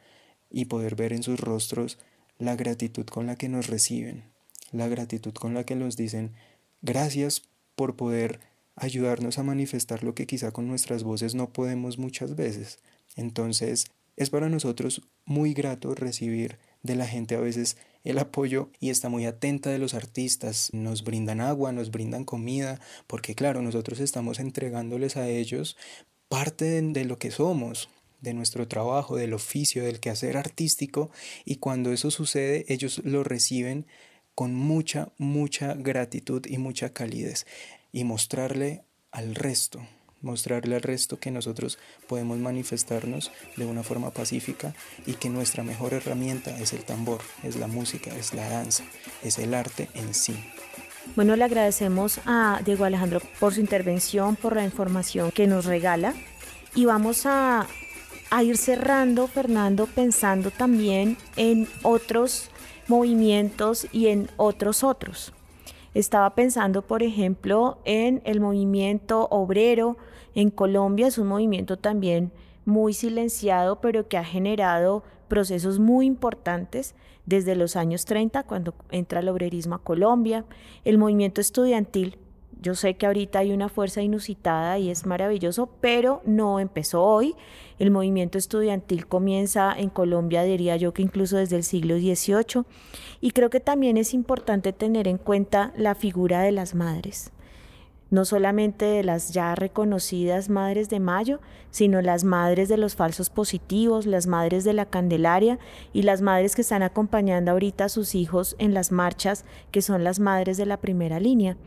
y 0.49 0.65
poder 0.65 0.95
ver 0.95 1.13
en 1.13 1.23
sus 1.23 1.39
rostros 1.39 1.99
la 2.37 2.57
gratitud 2.57 3.05
con 3.05 3.27
la 3.27 3.37
que 3.37 3.47
nos 3.47 3.67
reciben, 3.67 4.25
la 4.73 4.89
gratitud 4.89 5.33
con 5.33 5.53
la 5.53 5.63
que 5.63 5.75
nos 5.75 5.95
dicen 5.95 6.33
gracias 6.81 7.43
por 7.75 7.95
poder 7.95 8.41
ayudarnos 8.77 9.39
a 9.39 9.43
manifestar 9.43 10.03
lo 10.03 10.15
que 10.15 10.27
quizá 10.27 10.51
con 10.51 10.67
nuestras 10.67 11.03
voces 11.03 11.35
no 11.35 11.51
podemos 11.51 11.97
muchas 11.97 12.35
veces. 12.35 12.79
Entonces 13.15 13.87
es 14.15 14.29
para 14.29 14.49
nosotros 14.49 15.01
muy 15.25 15.53
grato 15.53 15.93
recibir 15.93 16.57
de 16.83 16.95
la 16.95 17.07
gente 17.07 17.35
a 17.35 17.39
veces 17.39 17.77
el 18.03 18.19
apoyo 18.19 18.69
y 18.79 18.89
está 18.89 19.09
muy 19.09 19.25
atenta 19.25 19.69
de 19.69 19.79
los 19.79 19.93
artistas. 19.93 20.69
Nos 20.73 21.03
brindan 21.03 21.41
agua, 21.41 21.71
nos 21.71 21.91
brindan 21.91 22.23
comida, 22.23 22.79
porque 23.07 23.35
claro, 23.35 23.61
nosotros 23.61 23.99
estamos 23.99 24.39
entregándoles 24.39 25.17
a 25.17 25.27
ellos 25.27 25.75
parte 26.29 26.81
de 26.81 27.05
lo 27.05 27.17
que 27.19 27.31
somos, 27.31 27.89
de 28.21 28.33
nuestro 28.33 28.67
trabajo, 28.67 29.15
del 29.15 29.33
oficio, 29.33 29.83
del 29.83 29.99
quehacer 29.99 30.37
artístico 30.37 31.11
y 31.45 31.57
cuando 31.57 31.91
eso 31.91 32.11
sucede 32.11 32.65
ellos 32.67 33.01
lo 33.03 33.23
reciben 33.23 33.85
con 34.33 34.53
mucha, 34.53 35.11
mucha 35.17 35.73
gratitud 35.73 36.45
y 36.47 36.57
mucha 36.57 36.93
calidez 36.93 37.45
y 37.91 38.03
mostrarle 38.03 38.83
al 39.11 39.35
resto, 39.35 39.79
mostrarle 40.21 40.75
al 40.75 40.81
resto 40.81 41.19
que 41.19 41.31
nosotros 41.31 41.77
podemos 42.07 42.37
manifestarnos 42.37 43.31
de 43.55 43.65
una 43.65 43.83
forma 43.83 44.11
pacífica 44.11 44.73
y 45.05 45.13
que 45.13 45.29
nuestra 45.29 45.63
mejor 45.63 45.93
herramienta 45.93 46.57
es 46.59 46.73
el 46.73 46.83
tambor, 46.83 47.21
es 47.43 47.55
la 47.55 47.67
música, 47.67 48.15
es 48.15 48.33
la 48.33 48.47
danza, 48.49 48.83
es 49.23 49.39
el 49.39 49.53
arte 49.53 49.89
en 49.93 50.13
sí. 50.13 50.35
Bueno, 51.15 51.35
le 51.35 51.43
agradecemos 51.45 52.19
a 52.25 52.61
Diego 52.65 52.83
Alejandro 52.83 53.21
por 53.39 53.53
su 53.53 53.61
intervención, 53.61 54.35
por 54.35 54.55
la 54.55 54.63
información 54.63 55.31
que 55.31 55.47
nos 55.47 55.65
regala 55.65 56.13
y 56.75 56.85
vamos 56.85 57.25
a 57.25 57.67
a 58.29 58.43
ir 58.43 58.57
cerrando, 58.57 59.27
Fernando, 59.27 59.87
pensando 59.87 60.51
también 60.51 61.17
en 61.35 61.67
otros 61.83 62.49
movimientos 62.87 63.87
y 63.91 64.07
en 64.07 64.29
otros 64.37 64.83
otros. 64.83 65.33
Estaba 65.93 66.35
pensando, 66.35 66.81
por 66.81 67.03
ejemplo, 67.03 67.79
en 67.85 68.21
el 68.25 68.39
movimiento 68.39 69.27
obrero. 69.31 69.97
En 70.35 70.49
Colombia, 70.51 71.07
es 71.07 71.17
un 71.17 71.27
movimiento 71.27 71.77
también 71.77 72.31
muy 72.65 72.93
silenciado, 72.93 73.79
pero 73.81 74.07
que 74.07 74.17
ha 74.17 74.23
generado 74.23 75.03
procesos 75.27 75.79
muy 75.79 76.05
importantes 76.05 76.95
desde 77.25 77.55
los 77.55 77.75
años 77.75 78.05
30, 78.05 78.43
cuando 78.43 78.73
entra 78.89 79.19
el 79.19 79.29
obrerismo 79.29 79.75
a 79.75 79.83
Colombia, 79.83 80.45
el 80.85 80.97
movimiento 80.97 81.41
estudiantil 81.41 82.17
yo 82.61 82.75
sé 82.75 82.95
que 82.95 83.05
ahorita 83.05 83.39
hay 83.39 83.51
una 83.51 83.69
fuerza 83.69 84.01
inusitada 84.01 84.79
y 84.79 84.89
es 84.89 85.05
maravilloso, 85.05 85.69
pero 85.79 86.21
no 86.25 86.59
empezó 86.59 87.03
hoy. 87.03 87.35
El 87.79 87.91
movimiento 87.91 88.37
estudiantil 88.37 89.07
comienza 89.07 89.73
en 89.77 89.89
Colombia, 89.89 90.43
diría 90.43 90.75
yo 90.77 90.93
que 90.93 91.01
incluso 91.01 91.37
desde 91.37 91.55
el 91.55 91.63
siglo 91.63 91.97
XVIII. 91.97 92.63
Y 93.21 93.31
creo 93.31 93.49
que 93.49 93.59
también 93.59 93.97
es 93.97 94.13
importante 94.13 94.73
tener 94.73 95.07
en 95.07 95.17
cuenta 95.17 95.71
la 95.77 95.95
figura 95.95 96.41
de 96.41 96.51
las 96.51 96.73
madres 96.75 97.31
no 98.09 98.25
solamente 98.25 98.85
de 98.85 99.03
las 99.03 99.33
ya 99.33 99.55
reconocidas 99.55 100.49
madres 100.49 100.89
de 100.89 100.99
Mayo, 100.99 101.39
sino 101.71 102.01
las 102.01 102.23
madres 102.23 102.69
de 102.69 102.77
los 102.77 102.95
falsos 102.95 103.29
positivos, 103.29 104.05
las 104.05 104.27
madres 104.27 104.63
de 104.63 104.73
la 104.73 104.85
Candelaria 104.85 105.59
y 105.93 106.03
las 106.03 106.21
madres 106.21 106.55
que 106.55 106.61
están 106.61 106.83
acompañando 106.83 107.51
ahorita 107.51 107.85
a 107.85 107.89
sus 107.89 108.15
hijos 108.15 108.55
en 108.59 108.73
las 108.73 108.91
marchas, 108.91 109.45
que 109.71 109.81
son 109.81 110.03
las 110.03 110.19
madres 110.19 110.57
de 110.57 110.65
la 110.65 110.77
primera 110.77 111.19
línea. 111.19 111.57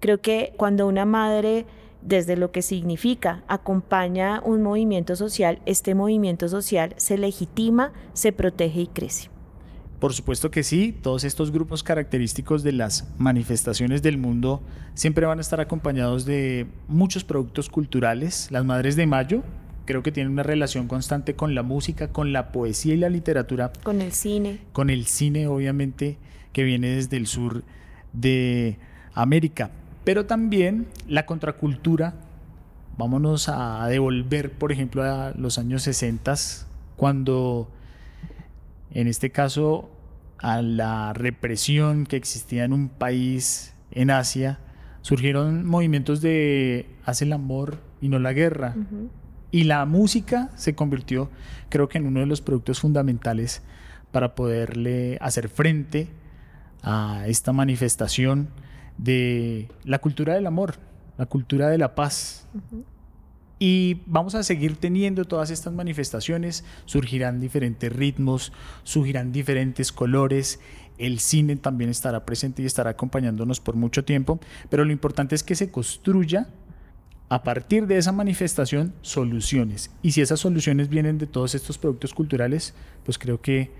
Creo 0.00 0.20
que 0.20 0.52
cuando 0.56 0.86
una 0.86 1.04
madre 1.04 1.66
desde 2.02 2.36
lo 2.36 2.52
que 2.52 2.62
significa, 2.62 3.42
acompaña 3.48 4.40
un 4.44 4.62
movimiento 4.62 5.16
social, 5.16 5.60
este 5.66 5.94
movimiento 5.94 6.48
social 6.48 6.94
se 6.96 7.18
legitima, 7.18 7.92
se 8.12 8.32
protege 8.32 8.82
y 8.82 8.86
crece. 8.86 9.30
Por 9.98 10.14
supuesto 10.14 10.50
que 10.52 10.62
sí, 10.62 10.92
todos 10.92 11.24
estos 11.24 11.50
grupos 11.50 11.82
característicos 11.82 12.62
de 12.62 12.70
las 12.70 13.08
manifestaciones 13.18 14.00
del 14.00 14.16
mundo 14.16 14.62
siempre 14.94 15.26
van 15.26 15.38
a 15.38 15.40
estar 15.40 15.60
acompañados 15.60 16.24
de 16.24 16.68
muchos 16.86 17.24
productos 17.24 17.68
culturales. 17.68 18.48
Las 18.52 18.64
Madres 18.64 18.94
de 18.94 19.06
Mayo 19.06 19.42
creo 19.86 20.04
que 20.04 20.12
tienen 20.12 20.32
una 20.32 20.44
relación 20.44 20.86
constante 20.86 21.34
con 21.34 21.56
la 21.56 21.64
música, 21.64 22.12
con 22.12 22.32
la 22.32 22.52
poesía 22.52 22.94
y 22.94 22.98
la 22.98 23.08
literatura. 23.08 23.72
Con 23.82 24.00
el 24.00 24.12
cine. 24.12 24.60
Con 24.72 24.88
el 24.88 25.06
cine, 25.06 25.48
obviamente, 25.48 26.16
que 26.52 26.62
viene 26.62 26.90
desde 26.90 27.16
el 27.16 27.26
sur 27.26 27.64
de 28.12 28.78
América 29.14 29.72
pero 30.08 30.24
también 30.24 30.86
la 31.06 31.26
contracultura. 31.26 32.14
Vámonos 32.96 33.50
a 33.50 33.86
devolver, 33.88 34.52
por 34.52 34.72
ejemplo, 34.72 35.02
a 35.02 35.34
los 35.36 35.58
años 35.58 35.82
60, 35.82 36.34
cuando 36.96 37.70
en 38.90 39.06
este 39.06 39.28
caso 39.28 39.90
a 40.38 40.62
la 40.62 41.12
represión 41.12 42.06
que 42.06 42.16
existía 42.16 42.64
en 42.64 42.72
un 42.72 42.88
país 42.88 43.74
en 43.90 44.10
Asia, 44.10 44.60
surgieron 45.02 45.66
movimientos 45.66 46.22
de 46.22 46.88
hace 47.04 47.26
el 47.26 47.34
amor 47.34 47.76
y 48.00 48.08
no 48.08 48.18
la 48.18 48.32
guerra. 48.32 48.76
Y 49.50 49.64
la 49.64 49.84
música 49.84 50.48
se 50.56 50.74
convirtió, 50.74 51.28
creo 51.68 51.90
que, 51.90 51.98
en 51.98 52.06
uno 52.06 52.20
de 52.20 52.26
los 52.26 52.40
productos 52.40 52.80
fundamentales 52.80 53.60
para 54.10 54.34
poderle 54.34 55.18
hacer 55.20 55.50
frente 55.50 56.08
a 56.82 57.24
esta 57.26 57.52
manifestación 57.52 58.48
de 58.98 59.68
la 59.84 60.00
cultura 60.00 60.34
del 60.34 60.46
amor, 60.46 60.74
la 61.16 61.26
cultura 61.26 61.68
de 61.68 61.78
la 61.78 61.94
paz. 61.94 62.46
Y 63.58 64.02
vamos 64.06 64.34
a 64.34 64.42
seguir 64.42 64.76
teniendo 64.76 65.24
todas 65.24 65.50
estas 65.50 65.72
manifestaciones, 65.72 66.64
surgirán 66.84 67.40
diferentes 67.40 67.92
ritmos, 67.92 68.52
surgirán 68.84 69.32
diferentes 69.32 69.90
colores, 69.90 70.60
el 70.98 71.20
cine 71.20 71.56
también 71.56 71.90
estará 71.90 72.24
presente 72.24 72.62
y 72.62 72.66
estará 72.66 72.90
acompañándonos 72.90 73.60
por 73.60 73.76
mucho 73.76 74.04
tiempo, 74.04 74.38
pero 74.68 74.84
lo 74.84 74.92
importante 74.92 75.34
es 75.34 75.42
que 75.42 75.54
se 75.54 75.70
construya 75.70 76.48
a 77.28 77.42
partir 77.42 77.86
de 77.86 77.98
esa 77.98 78.12
manifestación 78.12 78.94
soluciones. 79.02 79.90
Y 80.02 80.12
si 80.12 80.22
esas 80.22 80.40
soluciones 80.40 80.88
vienen 80.88 81.18
de 81.18 81.26
todos 81.26 81.54
estos 81.54 81.78
productos 81.78 82.14
culturales, 82.14 82.74
pues 83.04 83.18
creo 83.18 83.40
que 83.40 83.70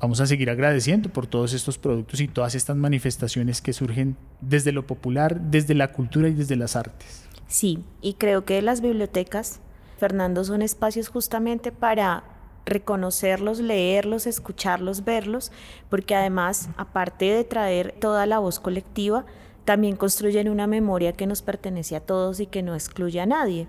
vamos 0.00 0.20
a 0.20 0.26
seguir 0.26 0.50
agradeciendo 0.50 1.08
por 1.08 1.26
todos 1.26 1.52
estos 1.52 1.78
productos 1.78 2.20
y 2.20 2.28
todas 2.28 2.54
estas 2.54 2.76
manifestaciones 2.76 3.60
que 3.62 3.72
surgen 3.72 4.16
desde 4.40 4.72
lo 4.72 4.86
popular, 4.86 5.40
desde 5.40 5.74
la 5.74 5.92
cultura 5.92 6.28
y 6.28 6.34
desde 6.34 6.56
las 6.56 6.76
artes. 6.76 7.24
Sí, 7.46 7.84
y 8.00 8.14
creo 8.14 8.44
que 8.44 8.60
las 8.62 8.80
bibliotecas, 8.80 9.60
Fernando, 9.98 10.44
son 10.44 10.62
espacios 10.62 11.08
justamente 11.08 11.72
para 11.72 12.24
reconocerlos, 12.66 13.60
leerlos, 13.60 14.26
escucharlos, 14.26 15.04
verlos, 15.04 15.52
porque 15.90 16.14
además, 16.14 16.70
aparte 16.76 17.26
de 17.26 17.44
traer 17.44 17.94
toda 18.00 18.26
la 18.26 18.38
voz 18.38 18.60
colectiva, 18.60 19.26
también 19.64 19.96
construyen 19.96 20.48
una 20.48 20.66
memoria 20.66 21.12
que 21.12 21.26
nos 21.26 21.42
pertenece 21.42 21.96
a 21.96 22.00
todos 22.00 22.40
y 22.40 22.46
que 22.46 22.62
no 22.62 22.74
excluye 22.74 23.20
a 23.20 23.26
nadie. 23.26 23.66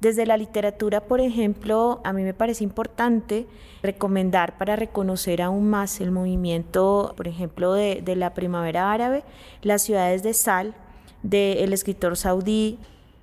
Desde 0.00 0.24
la 0.24 0.38
literatura, 0.38 1.02
por 1.02 1.20
ejemplo, 1.20 2.00
a 2.04 2.14
mí 2.14 2.22
me 2.22 2.32
parece 2.32 2.64
importante 2.64 3.46
recomendar 3.82 4.56
para 4.56 4.74
reconocer 4.74 5.42
aún 5.42 5.68
más 5.68 6.00
el 6.00 6.10
movimiento, 6.10 7.12
por 7.18 7.28
ejemplo, 7.28 7.74
de, 7.74 8.02
la 8.16 8.32
primavera 8.32 8.92
árabe, 8.92 9.24
las 9.62 9.82
ciudades 9.82 10.22
de 10.22 10.32
sal 10.32 10.74
del 11.22 11.72
escritor 11.74 12.16
saudí 12.16 12.78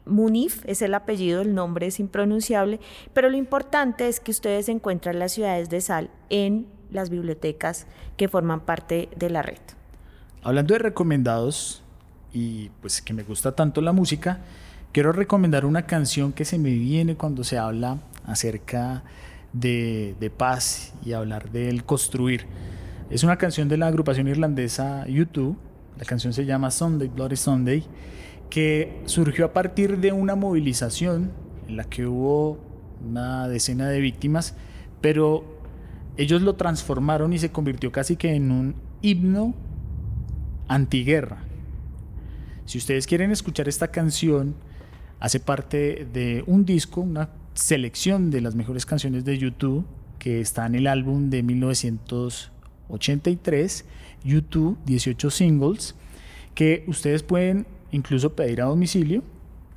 Munif, 0.06 0.64
es 0.66 0.84
el 0.84 0.94
apellido, 0.94 1.42
el 1.42 1.56
nombre 1.56 1.88
es 1.88 2.00
impronunciable, 2.00 2.80
pero 3.12 3.30
lo 3.30 3.38
importante 3.38 4.08
es 4.08 4.20
que 4.20 4.30
ustedes 4.30 4.70
encuentran 4.70 5.18
las 5.18 5.32
ciudades 5.32 5.70
de 5.70 5.82
sal 5.82 6.12
en 6.30 6.68
las 6.92 7.10
bibliotecas 7.10 7.88
que 8.18 8.28
forman 8.28 8.62
parte 8.62 9.10
de 9.16 9.32
la 9.32 9.42
red. 9.42 9.58
Hablando 10.44 10.76
de 10.76 10.80
recomendados 10.80 11.82
y 12.32 12.70
pues 12.82 13.02
que 13.02 13.14
me 13.14 13.24
gusta 13.24 13.54
tanto 13.54 13.82
la 13.82 13.92
música, 13.92 14.40
Quiero 14.98 15.12
recomendar 15.12 15.64
una 15.64 15.84
canción 15.84 16.34
que 16.34 16.44
se 16.44 16.58
me 16.58 16.72
viene 16.72 17.16
cuando 17.16 17.44
se 17.44 17.60
habla 17.60 18.00
acerca 18.26 19.04
de, 19.54 20.32
paz 20.36 20.96
y 21.06 21.14
hablar 21.14 21.52
del 21.52 21.84
construir. 21.84 22.48
Es 23.12 23.24
una 23.24 23.38
canción 23.38 23.70
de 23.70 23.78
la 23.78 23.86
agrupación 23.86 24.28
irlandesa 24.28 25.06
YouTube. 25.06 25.56
La 26.00 26.06
canción 26.06 26.34
se 26.34 26.46
llama 26.46 26.72
Sunday, 26.72 27.10
Bloody 27.10 27.36
Sunday. 27.36 27.84
que 28.50 29.04
surgió 29.06 29.46
a 29.46 29.54
partir 29.54 30.00
de 30.00 30.14
una 30.14 30.34
movilización 30.34 31.32
en 31.68 31.78
la 31.78 31.84
que 31.84 32.08
hubo 32.08 32.58
una 33.08 33.48
decena 33.48 33.90
de 33.90 34.00
víctimas, 34.00 34.56
pero 35.00 35.60
ellos 36.18 36.42
lo 36.42 36.56
transformaron 36.56 37.34
y 37.34 37.38
se 37.38 37.52
convirtió 37.52 37.92
casi 37.92 38.16
que 38.16 38.34
en 38.34 38.50
un 38.50 38.76
himno 39.04 39.54
antiguerra. 40.68 41.44
Si 42.66 42.80
ustedes 42.80 43.06
quieren 43.06 43.30
escuchar 43.30 43.68
esta 43.70 43.90
canción, 43.90 44.56
hace 45.20 45.40
parte 45.40 46.08
de 46.12 46.44
un 46.48 46.66
disco, 46.66 47.02
una 47.02 47.30
selección 47.54 48.30
de 48.30 48.42
las 48.42 48.56
mejores 48.56 48.86
canciones 48.86 49.24
de 49.26 49.38
YouTube 49.38 49.86
que 50.20 50.42
está 50.42 50.66
en 50.66 50.76
el 50.76 50.88
álbum 50.88 51.30
de 51.30 51.44
1983, 51.44 53.86
YouTube 54.24 54.78
18 54.86 55.30
singles, 55.30 55.96
que 56.56 56.84
ustedes 56.88 57.24
pueden 57.24 57.66
incluso 57.92 58.36
pedir 58.36 58.62
a 58.62 58.66
domicilio 58.66 59.24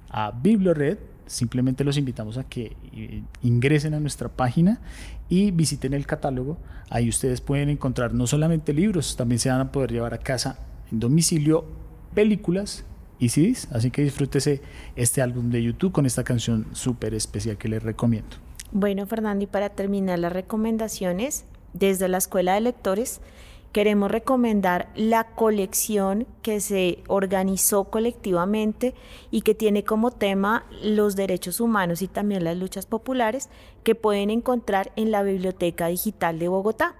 a 0.09 0.33
BiblioRed. 0.33 0.98
Simplemente 1.26 1.85
los 1.85 1.96
invitamos 1.96 2.38
a 2.38 2.44
que 2.44 2.76
eh, 2.92 3.22
ingresen 3.42 3.94
a 3.94 4.00
nuestra 4.00 4.29
página 4.29 4.81
y 5.29 5.53
visiten 5.53 5.94
el 5.94 6.07
catálogo. 6.07 6.59
Ahí 6.88 7.09
ustedes 7.09 7.40
pueden 7.40 7.68
encontrar 7.68 8.12
no 8.12 8.26
solamente 8.26 8.72
libros, 8.72 9.14
también 9.16 9.38
se 9.38 9.48
van 9.48 9.61
a 9.61 9.70
poder 9.70 9.92
llevar 9.92 10.12
a 10.12 10.18
casa 10.18 10.59
en 10.90 10.98
domicilio 10.98 11.66
películas 12.14 12.85
y 13.20 13.28
CDs. 13.28 13.68
Así 13.70 13.92
que 13.92 14.02
disfrútese 14.02 14.61
este 14.96 15.22
álbum 15.22 15.50
de 15.50 15.62
YouTube 15.62 15.92
con 15.92 16.06
esta 16.06 16.24
canción 16.24 16.66
súper 16.72 17.14
especial 17.14 17.56
que 17.56 17.68
les 17.68 17.83
recomiendo. 17.83 18.37
Bueno, 18.72 19.06
Fernando, 19.06 19.44
y 19.44 19.46
para 19.46 19.68
terminar 19.68 20.18
las 20.18 20.33
recomendaciones, 20.33 21.44
desde 21.72 22.09
la 22.09 22.18
Escuela 22.18 22.54
de 22.54 22.62
Lectores, 22.62 23.20
queremos 23.72 24.11
recomendar 24.11 24.88
la 24.96 25.24
colección 25.24 26.26
que 26.42 26.61
se 26.61 26.98
organizó 27.06 27.85
colectivamente 27.85 28.94
y 29.30 29.42
que 29.42 29.54
tiene 29.54 29.85
como 29.85 30.11
tema 30.11 30.64
los 30.83 31.14
derechos 31.14 31.61
humanos 31.61 32.02
y 32.02 32.09
también 32.09 32.42
las 32.42 32.56
luchas 32.56 32.87
populares 32.87 33.48
que 33.85 33.94
pueden 33.94 34.30
encontrar 34.30 34.90
en 34.96 35.11
la 35.12 35.22
Biblioteca 35.22 35.87
Digital 35.87 36.38
de 36.38 36.48
Bogotá 36.48 36.96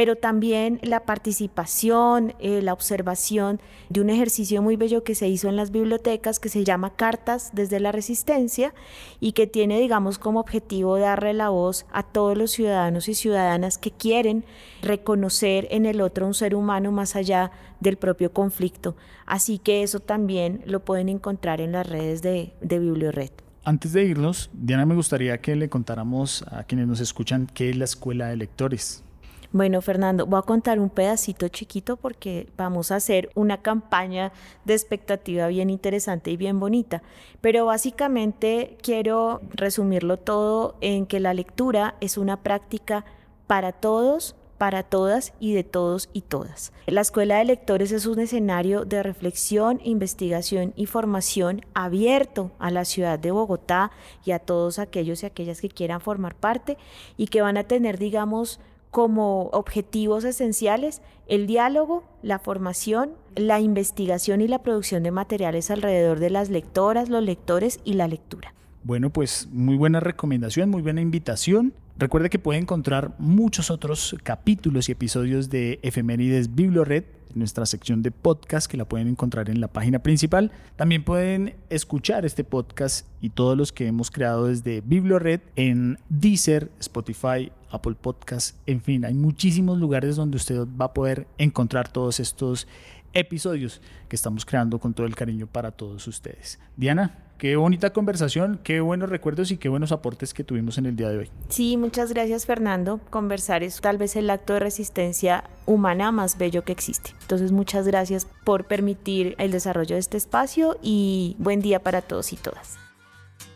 pero 0.00 0.16
también 0.16 0.80
la 0.82 1.04
participación, 1.04 2.32
eh, 2.38 2.62
la 2.62 2.72
observación 2.72 3.60
de 3.90 4.00
un 4.00 4.08
ejercicio 4.08 4.62
muy 4.62 4.76
bello 4.76 5.04
que 5.04 5.14
se 5.14 5.28
hizo 5.28 5.50
en 5.50 5.56
las 5.56 5.72
bibliotecas 5.72 6.40
que 6.40 6.48
se 6.48 6.64
llama 6.64 6.96
Cartas 6.96 7.50
desde 7.52 7.80
la 7.80 7.92
Resistencia 7.92 8.72
y 9.20 9.32
que 9.32 9.46
tiene, 9.46 9.78
digamos, 9.78 10.18
como 10.18 10.40
objetivo 10.40 10.96
darle 10.98 11.34
la 11.34 11.50
voz 11.50 11.84
a 11.92 12.02
todos 12.02 12.38
los 12.38 12.50
ciudadanos 12.50 13.10
y 13.10 13.14
ciudadanas 13.14 13.76
que 13.76 13.90
quieren 13.90 14.46
reconocer 14.80 15.68
en 15.70 15.84
el 15.84 16.00
otro 16.00 16.26
un 16.26 16.32
ser 16.32 16.54
humano 16.54 16.92
más 16.92 17.14
allá 17.14 17.50
del 17.80 17.98
propio 17.98 18.32
conflicto. 18.32 18.96
Así 19.26 19.58
que 19.58 19.82
eso 19.82 20.00
también 20.00 20.62
lo 20.64 20.82
pueden 20.82 21.10
encontrar 21.10 21.60
en 21.60 21.72
las 21.72 21.86
redes 21.86 22.22
de, 22.22 22.54
de. 22.62 23.30
Antes 23.64 23.92
de 23.92 24.02
irnos, 24.06 24.48
Diana, 24.54 24.86
me 24.86 24.94
gustaría 24.94 25.38
que 25.42 25.56
le 25.56 25.68
contáramos 25.68 26.42
a 26.50 26.64
quienes 26.64 26.86
nos 26.86 27.00
escuchan 27.00 27.46
qué 27.52 27.68
es 27.68 27.76
la 27.76 27.84
Escuela 27.84 28.28
de 28.28 28.38
Lectores. 28.38 29.04
Bueno, 29.52 29.82
Fernando, 29.82 30.26
voy 30.26 30.38
a 30.38 30.42
contar 30.42 30.78
un 30.78 30.90
pedacito 30.90 31.48
chiquito 31.48 31.96
porque 31.96 32.48
vamos 32.56 32.92
a 32.92 32.96
hacer 32.96 33.30
una 33.34 33.62
campaña 33.62 34.32
de 34.64 34.74
expectativa 34.74 35.48
bien 35.48 35.70
interesante 35.70 36.30
y 36.30 36.36
bien 36.36 36.60
bonita. 36.60 37.02
Pero 37.40 37.66
básicamente 37.66 38.78
quiero 38.80 39.40
resumirlo 39.50 40.18
todo 40.18 40.76
en 40.80 41.04
que 41.04 41.18
la 41.18 41.34
lectura 41.34 41.96
es 42.00 42.16
una 42.16 42.36
práctica 42.44 43.04
para 43.48 43.72
todos, 43.72 44.36
para 44.56 44.84
todas 44.84 45.32
y 45.40 45.52
de 45.54 45.64
todos 45.64 46.10
y 46.12 46.20
todas. 46.20 46.72
La 46.86 47.00
Escuela 47.00 47.38
de 47.38 47.46
Lectores 47.46 47.90
es 47.90 48.06
un 48.06 48.20
escenario 48.20 48.84
de 48.84 49.02
reflexión, 49.02 49.80
investigación 49.82 50.74
y 50.76 50.86
formación 50.86 51.62
abierto 51.74 52.52
a 52.60 52.70
la 52.70 52.84
ciudad 52.84 53.18
de 53.18 53.32
Bogotá 53.32 53.90
y 54.24 54.30
a 54.30 54.38
todos 54.38 54.78
aquellos 54.78 55.24
y 55.24 55.26
aquellas 55.26 55.60
que 55.60 55.70
quieran 55.70 56.00
formar 56.00 56.36
parte 56.36 56.78
y 57.16 57.26
que 57.26 57.42
van 57.42 57.56
a 57.56 57.64
tener, 57.64 57.98
digamos, 57.98 58.60
como 58.90 59.48
objetivos 59.52 60.24
esenciales 60.24 61.00
el 61.26 61.46
diálogo, 61.46 62.02
la 62.22 62.38
formación, 62.38 63.12
la 63.36 63.60
investigación 63.60 64.40
y 64.40 64.48
la 64.48 64.62
producción 64.62 65.02
de 65.02 65.12
materiales 65.12 65.70
alrededor 65.70 66.18
de 66.18 66.30
las 66.30 66.50
lectoras, 66.50 67.08
los 67.08 67.22
lectores 67.22 67.78
y 67.84 67.94
la 67.94 68.08
lectura. 68.08 68.52
Bueno, 68.82 69.10
pues 69.10 69.48
muy 69.52 69.76
buena 69.76 70.00
recomendación, 70.00 70.70
muy 70.70 70.80
buena 70.80 71.02
invitación. 71.02 71.74
Recuerde 71.98 72.30
que 72.30 72.38
puede 72.38 72.58
encontrar 72.58 73.14
muchos 73.18 73.70
otros 73.70 74.16
capítulos 74.22 74.88
y 74.88 74.92
episodios 74.92 75.50
de 75.50 75.78
Efemérides 75.82 76.54
Biblored 76.54 77.04
en 77.30 77.38
nuestra 77.38 77.66
sección 77.66 78.02
de 78.02 78.10
podcast 78.10 78.70
que 78.70 78.78
la 78.78 78.86
pueden 78.86 79.08
encontrar 79.08 79.50
en 79.50 79.60
la 79.60 79.68
página 79.68 79.98
principal. 79.98 80.50
También 80.76 81.04
pueden 81.04 81.56
escuchar 81.68 82.24
este 82.24 82.42
podcast 82.42 83.06
y 83.20 83.28
todos 83.28 83.56
los 83.56 83.70
que 83.70 83.86
hemos 83.86 84.10
creado 84.10 84.46
desde 84.46 84.80
Biblored 84.80 85.40
en 85.56 85.98
Deezer, 86.08 86.70
Spotify, 86.80 87.52
Apple 87.70 87.96
Podcast, 88.00 88.56
en 88.66 88.80
fin, 88.80 89.04
hay 89.04 89.14
muchísimos 89.14 89.78
lugares 89.78 90.16
donde 90.16 90.36
usted 90.36 90.66
va 90.80 90.86
a 90.86 90.94
poder 90.94 91.26
encontrar 91.38 91.92
todos 91.92 92.18
estos 92.18 92.66
episodios 93.12 93.80
que 94.08 94.16
estamos 94.16 94.44
creando 94.44 94.78
con 94.78 94.94
todo 94.94 95.06
el 95.06 95.14
cariño 95.14 95.46
para 95.46 95.70
todos 95.70 96.06
ustedes. 96.08 96.58
Diana, 96.76 97.29
qué 97.40 97.56
bonita 97.56 97.90
conversación, 97.90 98.60
qué 98.62 98.80
buenos 98.80 99.08
recuerdos 99.08 99.50
y 99.50 99.56
qué 99.56 99.70
buenos 99.70 99.92
aportes 99.92 100.34
que 100.34 100.44
tuvimos 100.44 100.76
en 100.76 100.84
el 100.84 100.94
día 100.94 101.08
de 101.08 101.18
hoy. 101.18 101.30
Sí, 101.48 101.78
muchas 101.78 102.12
gracias 102.12 102.44
Fernando. 102.44 103.00
Conversar 103.08 103.62
es 103.62 103.80
tal 103.80 103.96
vez 103.96 104.14
el 104.14 104.28
acto 104.28 104.52
de 104.52 104.60
resistencia 104.60 105.44
humana 105.64 106.12
más 106.12 106.36
bello 106.36 106.64
que 106.64 106.72
existe. 106.72 107.12
Entonces 107.22 107.50
muchas 107.50 107.86
gracias 107.86 108.26
por 108.44 108.66
permitir 108.66 109.36
el 109.38 109.52
desarrollo 109.52 109.94
de 109.94 110.00
este 110.00 110.18
espacio 110.18 110.76
y 110.82 111.34
buen 111.38 111.62
día 111.62 111.82
para 111.82 112.02
todos 112.02 112.34
y 112.34 112.36
todas. 112.36 112.76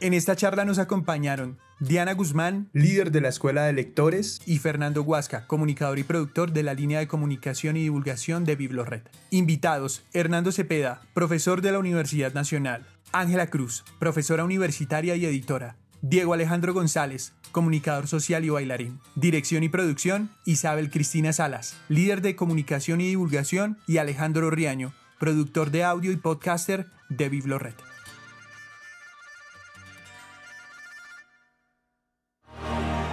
En 0.01 0.15
esta 0.15 0.35
charla 0.35 0.65
nos 0.65 0.79
acompañaron 0.79 1.59
Diana 1.81 2.15
Guzmán, 2.15 2.71
líder 2.73 3.11
de 3.11 3.21
la 3.21 3.29
Escuela 3.29 3.65
de 3.65 3.73
Lectores, 3.75 4.41
y 4.47 4.59
Fernando 4.59 5.03
Huasca, 5.03 5.47
comunicador 5.47 5.99
y 5.99 6.05
productor 6.05 6.53
de 6.53 6.63
la 6.63 6.73
línea 6.73 7.01
de 7.01 7.09
comunicación 7.09 7.77
y 7.77 7.83
divulgación 7.83 8.45
de 8.45 8.57
Biblored. 8.57 9.03
Invitados, 9.31 10.05
Hernando 10.13 10.53
Cepeda, 10.53 11.03
profesor 11.13 11.61
de 11.61 11.73
la 11.73 11.79
Universidad 11.79 12.33
Nacional, 12.33 12.87
Ángela 13.15 13.47
Cruz, 13.47 13.85
profesora 14.01 14.45
universitaria 14.45 15.15
y 15.15 15.25
editora, 15.25 15.77
Diego 16.03 16.35
Alejandro 16.35 16.75
González, 16.75 17.33
comunicador 17.53 18.09
social 18.09 18.45
y 18.45 18.51
bailarín. 18.51 18.99
Dirección 19.15 19.63
y 19.63 19.69
producción, 19.69 20.31
Isabel 20.45 20.91
Cristina 20.91 21.33
Salas, 21.33 21.77
líder 21.89 22.23
de 22.23 22.35
comunicación 22.35 23.01
y 23.01 23.07
divulgación, 23.07 23.79
y 23.87 23.99
Alejandro 23.99 24.51
Riaño, 24.51 24.93
productor 25.21 25.71
de 25.71 25.85
audio 25.85 26.11
y 26.11 26.17
podcaster 26.17 26.89
de 27.09 27.29
Biblored. 27.29 27.75